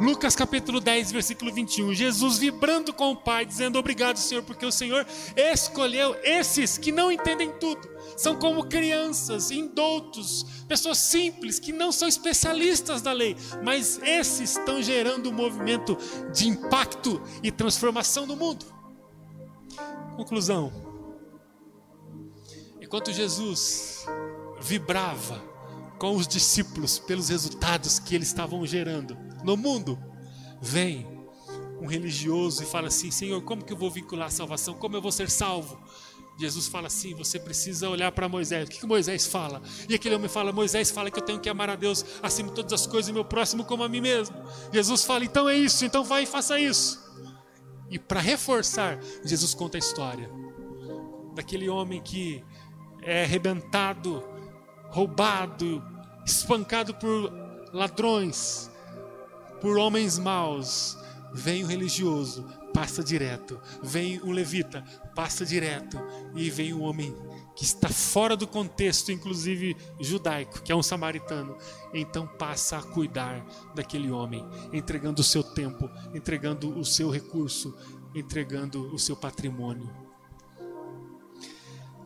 Lucas 0.00 0.34
capítulo 0.34 0.80
10, 0.80 1.12
versículo 1.12 1.52
21. 1.52 1.92
Jesus 1.94 2.38
vibrando 2.38 2.92
com 2.92 3.12
o 3.12 3.16
Pai, 3.16 3.44
dizendo: 3.44 3.78
Obrigado, 3.78 4.16
Senhor, 4.16 4.42
porque 4.42 4.64
o 4.64 4.72
Senhor 4.72 5.06
escolheu 5.36 6.16
esses 6.22 6.78
que 6.78 6.90
não 6.90 7.10
entendem 7.10 7.50
tudo. 7.58 7.88
São 8.16 8.36
como 8.36 8.66
crianças, 8.66 9.50
indoutos, 9.50 10.46
pessoas 10.68 10.98
simples 10.98 11.58
que 11.58 11.72
não 11.72 11.90
são 11.90 12.06
especialistas 12.06 13.02
da 13.02 13.12
lei, 13.12 13.36
mas 13.62 14.00
esses 14.02 14.56
estão 14.56 14.82
gerando 14.82 15.30
um 15.30 15.32
movimento 15.32 15.96
de 16.32 16.48
impacto 16.48 17.20
e 17.42 17.50
transformação 17.50 18.26
no 18.26 18.36
mundo. 18.36 18.73
Conclusão: 20.16 20.72
enquanto 22.80 23.12
Jesus 23.12 24.06
vibrava 24.60 25.42
com 25.98 26.16
os 26.16 26.26
discípulos 26.26 26.98
pelos 26.98 27.28
resultados 27.28 27.98
que 27.98 28.14
eles 28.14 28.28
estavam 28.28 28.64
gerando, 28.66 29.16
no 29.42 29.56
mundo, 29.56 29.98
vem 30.60 31.06
um 31.80 31.86
religioso 31.86 32.62
e 32.62 32.66
fala 32.66 32.88
assim: 32.88 33.10
Senhor, 33.10 33.42
como 33.42 33.64
que 33.64 33.72
eu 33.72 33.76
vou 33.76 33.90
vincular 33.90 34.28
a 34.28 34.30
salvação? 34.30 34.74
Como 34.74 34.96
eu 34.96 35.02
vou 35.02 35.12
ser 35.12 35.30
salvo? 35.30 35.78
Jesus 36.38 36.66
fala 36.66 36.88
assim: 36.88 37.14
você 37.14 37.38
precisa 37.38 37.88
olhar 37.88 38.10
para 38.12 38.28
Moisés. 38.28 38.66
O 38.66 38.70
que, 38.70 38.80
que 38.80 38.86
Moisés 38.86 39.26
fala? 39.26 39.62
E 39.88 39.94
aquele 39.94 40.14
homem 40.14 40.28
fala: 40.28 40.52
Moisés 40.52 40.90
fala 40.90 41.10
que 41.10 41.18
eu 41.18 41.24
tenho 41.24 41.38
que 41.38 41.48
amar 41.48 41.70
a 41.70 41.76
Deus 41.76 42.04
acima 42.22 42.48
de 42.48 42.54
todas 42.54 42.72
as 42.72 42.86
coisas 42.86 43.08
e 43.08 43.12
meu 43.12 43.24
próximo 43.24 43.64
como 43.64 43.84
a 43.84 43.88
mim 43.88 44.00
mesmo. 44.00 44.36
Jesus 44.72 45.04
fala: 45.04 45.24
então 45.24 45.48
é 45.48 45.56
isso, 45.56 45.84
então 45.84 46.02
vai 46.02 46.24
e 46.24 46.26
faça 46.26 46.58
isso. 46.58 47.03
E 47.94 47.98
para 47.98 48.20
reforçar, 48.20 48.98
Jesus 49.24 49.54
conta 49.54 49.76
a 49.76 49.78
história 49.78 50.28
daquele 51.32 51.68
homem 51.68 52.02
que 52.02 52.44
é 53.02 53.22
arrebentado, 53.22 54.20
roubado, 54.88 55.80
espancado 56.26 56.92
por 56.94 57.32
ladrões, 57.72 58.68
por 59.60 59.78
homens 59.78 60.18
maus, 60.18 60.98
vem 61.32 61.62
o 61.62 61.68
religioso, 61.68 62.44
passa 62.72 63.00
direto. 63.00 63.60
Vem 63.80 64.18
o 64.22 64.32
levita, 64.32 64.82
passa 65.14 65.46
direto. 65.46 65.96
E 66.34 66.50
vem 66.50 66.72
o 66.72 66.80
homem 66.80 67.14
que 67.54 67.64
está 67.64 67.88
fora 67.88 68.36
do 68.36 68.46
contexto, 68.46 69.12
inclusive 69.12 69.76
judaico, 70.00 70.62
que 70.62 70.72
é 70.72 70.76
um 70.76 70.82
samaritano. 70.82 71.56
Então 71.92 72.26
passa 72.26 72.78
a 72.78 72.82
cuidar 72.82 73.44
daquele 73.74 74.10
homem, 74.10 74.44
entregando 74.72 75.20
o 75.20 75.24
seu 75.24 75.42
tempo, 75.42 75.88
entregando 76.14 76.78
o 76.78 76.84
seu 76.84 77.10
recurso, 77.10 77.76
entregando 78.14 78.92
o 78.94 78.98
seu 78.98 79.16
patrimônio. 79.16 79.88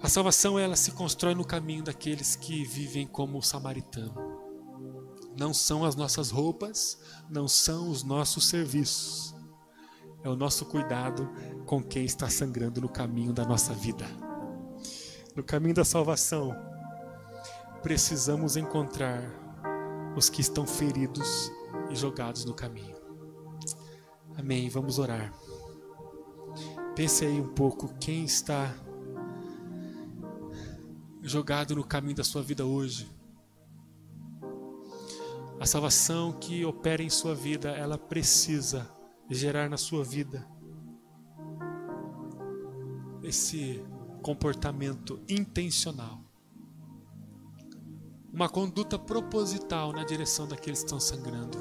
A 0.02 0.08
salvação 0.08 0.58
ela 0.58 0.76
se 0.76 0.92
constrói 0.92 1.34
no 1.34 1.44
caminho 1.44 1.82
daqueles 1.82 2.36
que 2.36 2.64
vivem 2.64 3.06
como 3.06 3.38
o 3.38 3.42
samaritano 3.42 4.48
não 5.38 5.54
são 5.54 5.84
as 5.84 5.94
nossas 5.94 6.30
roupas, 6.30 6.98
não 7.30 7.46
são 7.46 7.88
os 7.90 8.02
nossos 8.02 8.48
serviços. 8.48 9.34
É 10.24 10.28
o 10.28 10.34
nosso 10.34 10.66
cuidado 10.66 11.30
com 11.64 11.80
quem 11.80 12.04
está 12.04 12.28
sangrando 12.28 12.80
no 12.80 12.88
caminho 12.88 13.32
da 13.32 13.44
nossa 13.44 13.72
vida. 13.72 14.04
No 15.38 15.44
caminho 15.44 15.72
da 15.72 15.84
salvação, 15.84 16.52
precisamos 17.80 18.56
encontrar 18.56 19.22
os 20.16 20.28
que 20.28 20.40
estão 20.40 20.66
feridos 20.66 21.52
e 21.92 21.94
jogados 21.94 22.44
no 22.44 22.52
caminho. 22.52 22.96
Amém. 24.36 24.68
Vamos 24.68 24.98
orar. 24.98 25.32
Pense 26.96 27.24
aí 27.24 27.40
um 27.40 27.54
pouco 27.54 27.94
quem 28.00 28.24
está 28.24 28.74
jogado 31.22 31.76
no 31.76 31.84
caminho 31.84 32.16
da 32.16 32.24
sua 32.24 32.42
vida 32.42 32.66
hoje 32.66 33.08
a 35.60 35.66
salvação 35.66 36.32
que 36.32 36.64
opera 36.64 37.00
em 37.00 37.10
sua 37.10 37.36
vida, 37.36 37.70
ela 37.70 37.96
precisa 37.96 38.90
gerar 39.30 39.70
na 39.70 39.76
sua 39.76 40.02
vida 40.02 40.44
esse 43.22 43.84
comportamento 44.28 45.18
intencional. 45.26 46.20
Uma 48.30 48.46
conduta 48.46 48.98
proposital 48.98 49.90
na 49.90 50.04
direção 50.04 50.46
daqueles 50.46 50.80
que 50.80 50.84
estão 50.84 51.00
sangrando. 51.00 51.56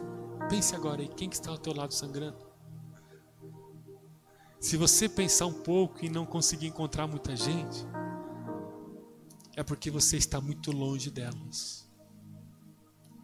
Pense 0.49 0.76
agora 0.76 1.01
aí, 1.01 1.07
quem 1.07 1.30
que 1.30 1.36
está 1.36 1.49
ao 1.49 1.57
teu 1.57 1.74
lado 1.74 1.93
sangrando? 1.93 2.45
Se 4.59 4.76
você 4.76 5.07
pensar 5.07 5.45
um 5.45 5.53
pouco 5.53 6.03
e 6.03 6.09
não 6.09 6.26
conseguir 6.26 6.68
encontrar 6.68 7.07
muita 7.07 7.38
gente, 7.38 7.88
é 9.55 9.63
porque 9.63 9.89
você 9.89 10.18
está 10.18 10.41
muito 10.41 10.70
longe 10.74 11.09
delas. 11.09 11.88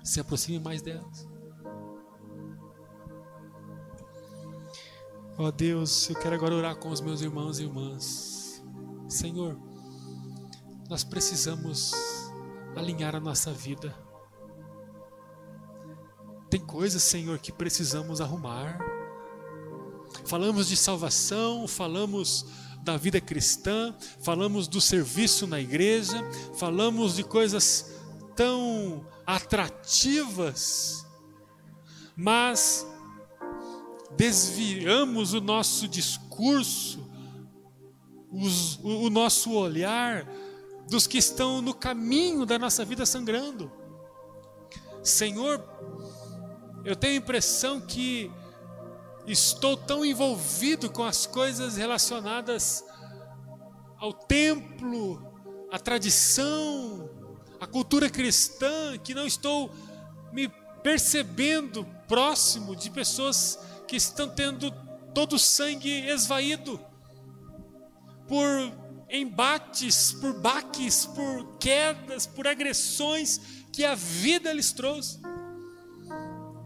Se 0.06 0.22
aproxime 0.22 0.58
mais 0.58 0.82
delas. 0.82 1.28
Ó 5.38 5.48
oh 5.48 5.52
Deus, 5.52 6.10
eu 6.10 6.16
quero 6.16 6.34
agora 6.34 6.56
orar 6.56 6.78
com 6.78 6.89
os 6.89 7.02
meus 7.02 7.20
irmãos 7.20 7.60
e 7.60 7.64
irmãs. 7.64 8.32
Senhor, 9.14 9.55
nós 10.89 11.03
precisamos 11.03 11.91
alinhar 12.76 13.16
a 13.16 13.20
nossa 13.20 13.53
vida. 13.53 13.95
Tem 16.49 16.59
coisas, 16.59 17.03
Senhor, 17.03 17.38
que 17.38 17.51
precisamos 17.51 18.20
arrumar. 18.20 18.80
Falamos 20.26 20.68
de 20.68 20.76
salvação, 20.76 21.68
falamos 21.68 22.47
da 22.82 22.97
vida 22.97 23.22
cristã, 23.22 23.95
falamos 24.20 24.68
do 24.68 24.82
serviço 24.82 25.45
na 25.45 25.61
igreja, 25.61 26.18
falamos 26.57 27.16
de 27.16 27.24
coisas 27.24 27.93
tão 28.36 29.05
atrativas, 29.28 31.05
mas 32.16 32.86
desviamos 34.18 35.34
o 35.34 35.41
nosso 35.41 35.88
discurso, 35.88 37.03
os, 38.34 38.79
o, 38.79 39.05
o 39.05 39.09
nosso 39.09 39.53
olhar 39.53 40.27
dos 40.89 41.05
que 41.05 41.17
estão 41.17 41.61
no 41.61 41.73
caminho 41.73 42.45
da 42.45 42.57
nossa 42.57 42.84
vida 42.84 43.05
sangrando. 43.05 43.71
Senhor, 45.03 45.63
eu 46.84 46.95
tenho 46.95 47.13
a 47.13 47.17
impressão 47.17 47.79
que 47.79 48.31
estou 49.27 49.77
tão 49.77 50.03
envolvido 50.03 50.89
com 50.89 51.03
as 51.03 51.25
coisas 51.25 51.77
relacionadas 51.77 52.84
ao 53.97 54.11
templo, 54.11 55.21
à 55.71 55.79
tradição, 55.79 57.09
a 57.59 57.67
cultura 57.67 58.09
cristã, 58.09 58.97
que 58.97 59.13
não 59.13 59.25
estou 59.25 59.71
me 60.34 60.49
percebendo 60.81 61.86
próximo 62.07 62.75
de 62.75 62.89
pessoas 62.89 63.57
que 63.88 63.95
estão 63.95 64.27
tendo 64.27 64.71
todo 65.13 65.34
o 65.34 65.39
sangue 65.39 66.09
esvaído 66.09 66.79
por 68.34 68.73
embates, 69.11 70.11
por 70.13 70.34
baques, 70.34 71.05
por 71.05 71.59
quedas, 71.59 72.25
por 72.25 72.47
agressões 72.47 73.39
que 73.71 73.86
a 73.86 73.93
vida 73.93 74.51
lhes 74.51 74.71
trouxe. 74.71 75.19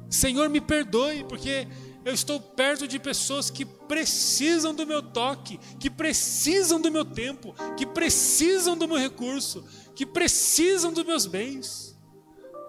Senhor, 0.10 0.48
me 0.48 0.62
perdoe, 0.62 1.26
porque 1.26 1.68
eu 2.06 2.14
estou 2.14 2.40
perto 2.40 2.88
de 2.88 2.98
pessoas 2.98 3.50
que 3.50 3.66
precisam 3.66 4.74
do 4.74 4.88
meu 4.88 5.04
toque, 5.04 5.60
que 5.78 5.90
precisam 5.90 6.80
do 6.80 6.90
meu 6.90 7.04
tempo, 7.04 7.54
que 7.76 7.86
precisam 7.86 8.78
do 8.78 8.88
meu 8.88 8.98
recurso, 8.98 9.66
que 9.94 10.06
precisam 10.06 10.94
dos 10.94 11.04
meus 11.04 11.26
bens. 11.26 12.00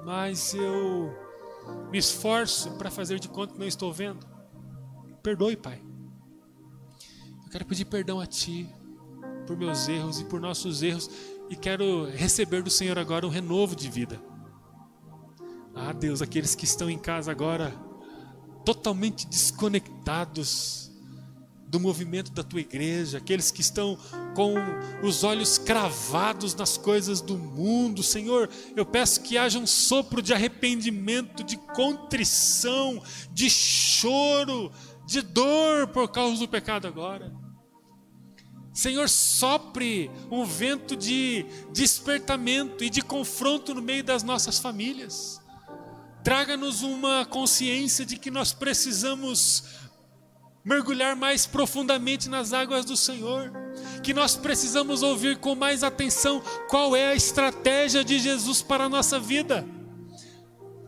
Mas 0.04 0.54
eu 0.54 1.16
me 1.88 1.98
esforço 1.98 2.72
para 2.72 2.90
fazer 2.90 3.20
de 3.20 3.28
conta 3.28 3.52
que 3.52 3.60
não 3.60 3.66
estou 3.68 3.92
vendo. 3.92 4.26
Perdoe, 5.22 5.56
Pai. 5.56 5.80
Eu 7.44 7.48
quero 7.52 7.64
pedir 7.64 7.84
perdão 7.84 8.18
a 8.18 8.26
Ti 8.26 8.68
por 9.48 9.56
meus 9.56 9.88
erros 9.88 10.20
e 10.20 10.24
por 10.24 10.38
nossos 10.38 10.82
erros 10.82 11.10
e 11.48 11.56
quero 11.56 12.04
receber 12.10 12.62
do 12.62 12.68
Senhor 12.68 12.98
agora 12.98 13.26
um 13.26 13.30
renovo 13.30 13.74
de 13.74 13.88
vida. 13.88 14.20
Ah, 15.74 15.90
Deus, 15.90 16.20
aqueles 16.20 16.54
que 16.54 16.66
estão 16.66 16.90
em 16.90 16.98
casa 16.98 17.30
agora 17.30 17.74
totalmente 18.62 19.26
desconectados 19.26 20.92
do 21.66 21.80
movimento 21.80 22.30
da 22.30 22.42
tua 22.42 22.60
igreja, 22.60 23.16
aqueles 23.16 23.50
que 23.50 23.62
estão 23.62 23.98
com 24.34 24.54
os 25.02 25.24
olhos 25.24 25.56
cravados 25.56 26.54
nas 26.54 26.76
coisas 26.76 27.22
do 27.22 27.38
mundo. 27.38 28.02
Senhor, 28.02 28.50
eu 28.76 28.84
peço 28.84 29.22
que 29.22 29.38
haja 29.38 29.58
um 29.58 29.66
sopro 29.66 30.20
de 30.20 30.34
arrependimento, 30.34 31.42
de 31.42 31.56
contrição, 31.56 33.02
de 33.32 33.48
choro, 33.48 34.70
de 35.06 35.22
dor 35.22 35.86
por 35.88 36.08
causa 36.08 36.38
do 36.38 36.48
pecado 36.48 36.86
agora. 36.86 37.32
Senhor, 38.78 39.08
sopre 39.08 40.08
um 40.30 40.44
vento 40.44 40.94
de 40.94 41.44
despertamento 41.72 42.84
e 42.84 42.88
de 42.88 43.02
confronto 43.02 43.74
no 43.74 43.82
meio 43.82 44.04
das 44.04 44.22
nossas 44.22 44.60
famílias. 44.60 45.40
Traga-nos 46.22 46.82
uma 46.82 47.26
consciência 47.26 48.06
de 48.06 48.16
que 48.16 48.30
nós 48.30 48.52
precisamos 48.52 49.64
mergulhar 50.64 51.16
mais 51.16 51.44
profundamente 51.44 52.28
nas 52.28 52.52
águas 52.52 52.84
do 52.84 52.96
Senhor, 52.96 53.50
que 54.00 54.14
nós 54.14 54.36
precisamos 54.36 55.02
ouvir 55.02 55.38
com 55.38 55.56
mais 55.56 55.82
atenção 55.82 56.40
qual 56.68 56.94
é 56.94 57.08
a 57.08 57.16
estratégia 57.16 58.04
de 58.04 58.20
Jesus 58.20 58.62
para 58.62 58.84
a 58.84 58.88
nossa 58.88 59.18
vida. 59.18 59.66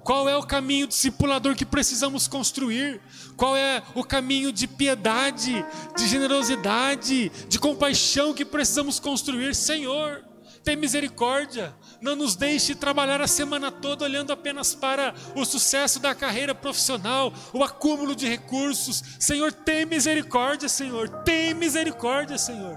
Qual 0.02 0.28
é 0.28 0.36
o 0.36 0.42
caminho 0.42 0.86
discipulador 0.86 1.54
que 1.54 1.64
precisamos 1.64 2.26
construir? 2.26 3.00
Qual 3.36 3.56
é 3.56 3.82
o 3.94 4.02
caminho 4.02 4.52
de 4.52 4.66
piedade, 4.66 5.64
de 5.96 6.08
generosidade, 6.08 7.30
de 7.48 7.58
compaixão 7.58 8.32
que 8.32 8.44
precisamos 8.44 8.98
construir? 8.98 9.54
Senhor, 9.54 10.24
tem 10.62 10.76
misericórdia. 10.76 11.74
Não 12.00 12.14
nos 12.14 12.36
deixe 12.36 12.74
trabalhar 12.74 13.20
a 13.20 13.26
semana 13.26 13.70
toda 13.70 14.04
olhando 14.04 14.32
apenas 14.32 14.74
para 14.74 15.14
o 15.34 15.44
sucesso 15.44 15.98
da 16.00 16.14
carreira 16.14 16.54
profissional, 16.54 17.32
o 17.52 17.62
acúmulo 17.62 18.14
de 18.14 18.26
recursos. 18.26 19.02
Senhor, 19.18 19.52
tem 19.52 19.86
misericórdia, 19.86 20.68
Senhor. 20.68 21.08
Tem 21.24 21.54
misericórdia, 21.54 22.38
Senhor. 22.38 22.76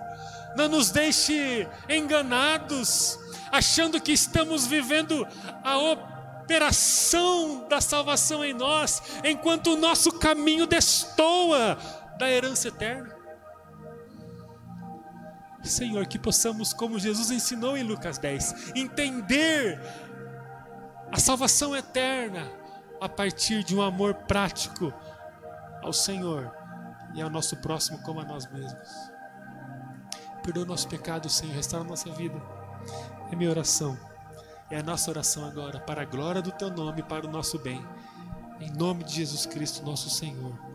Não 0.55 0.69
nos 0.69 0.91
deixe 0.91 1.67
enganados, 1.89 3.17
achando 3.51 3.99
que 3.99 4.11
estamos 4.11 4.67
vivendo 4.67 5.27
a 5.63 5.77
operação 6.53 7.67
da 7.67 7.81
salvação 7.81 8.45
em 8.45 8.53
nós, 8.53 9.01
enquanto 9.23 9.73
o 9.73 9.75
nosso 9.75 10.11
caminho 10.19 10.67
destoa 10.67 11.77
da 12.19 12.29
herança 12.29 12.67
eterna. 12.67 13.15
Senhor, 15.63 16.05
que 16.05 16.19
possamos, 16.19 16.71
como 16.71 16.99
Jesus 16.99 17.31
ensinou 17.31 17.75
em 17.75 17.83
Lucas 17.83 18.19
10, 18.19 18.73
entender 18.75 19.81
a 21.11 21.17
salvação 21.17 21.75
eterna 21.75 22.51
a 23.01 23.09
partir 23.09 23.63
de 23.63 23.75
um 23.75 23.81
amor 23.81 24.13
prático 24.13 24.93
ao 25.81 25.91
Senhor 25.91 26.53
e 27.15 27.21
ao 27.21 27.29
nosso 27.29 27.57
próximo 27.57 27.99
como 28.03 28.19
a 28.19 28.25
nós 28.25 28.45
mesmos. 28.51 28.89
Perdoa 30.43 30.63
o 30.63 30.67
nosso 30.67 30.87
pecado, 30.87 31.29
Senhor, 31.29 31.55
restaura 31.55 31.85
a 31.85 31.89
nossa 31.89 32.11
vida. 32.11 32.39
É 33.31 33.35
minha 33.35 33.49
oração. 33.49 34.12
É 34.71 34.77
a 34.77 34.83
nossa 34.83 35.11
oração 35.11 35.45
agora, 35.45 35.79
para 35.79 36.01
a 36.01 36.05
glória 36.05 36.41
do 36.41 36.51
Teu 36.51 36.69
nome, 36.69 37.03
para 37.03 37.27
o 37.27 37.31
nosso 37.31 37.59
bem. 37.59 37.85
Em 38.59 38.71
nome 38.71 39.03
de 39.03 39.15
Jesus 39.15 39.45
Cristo, 39.45 39.85
nosso 39.85 40.09
Senhor. 40.09 40.72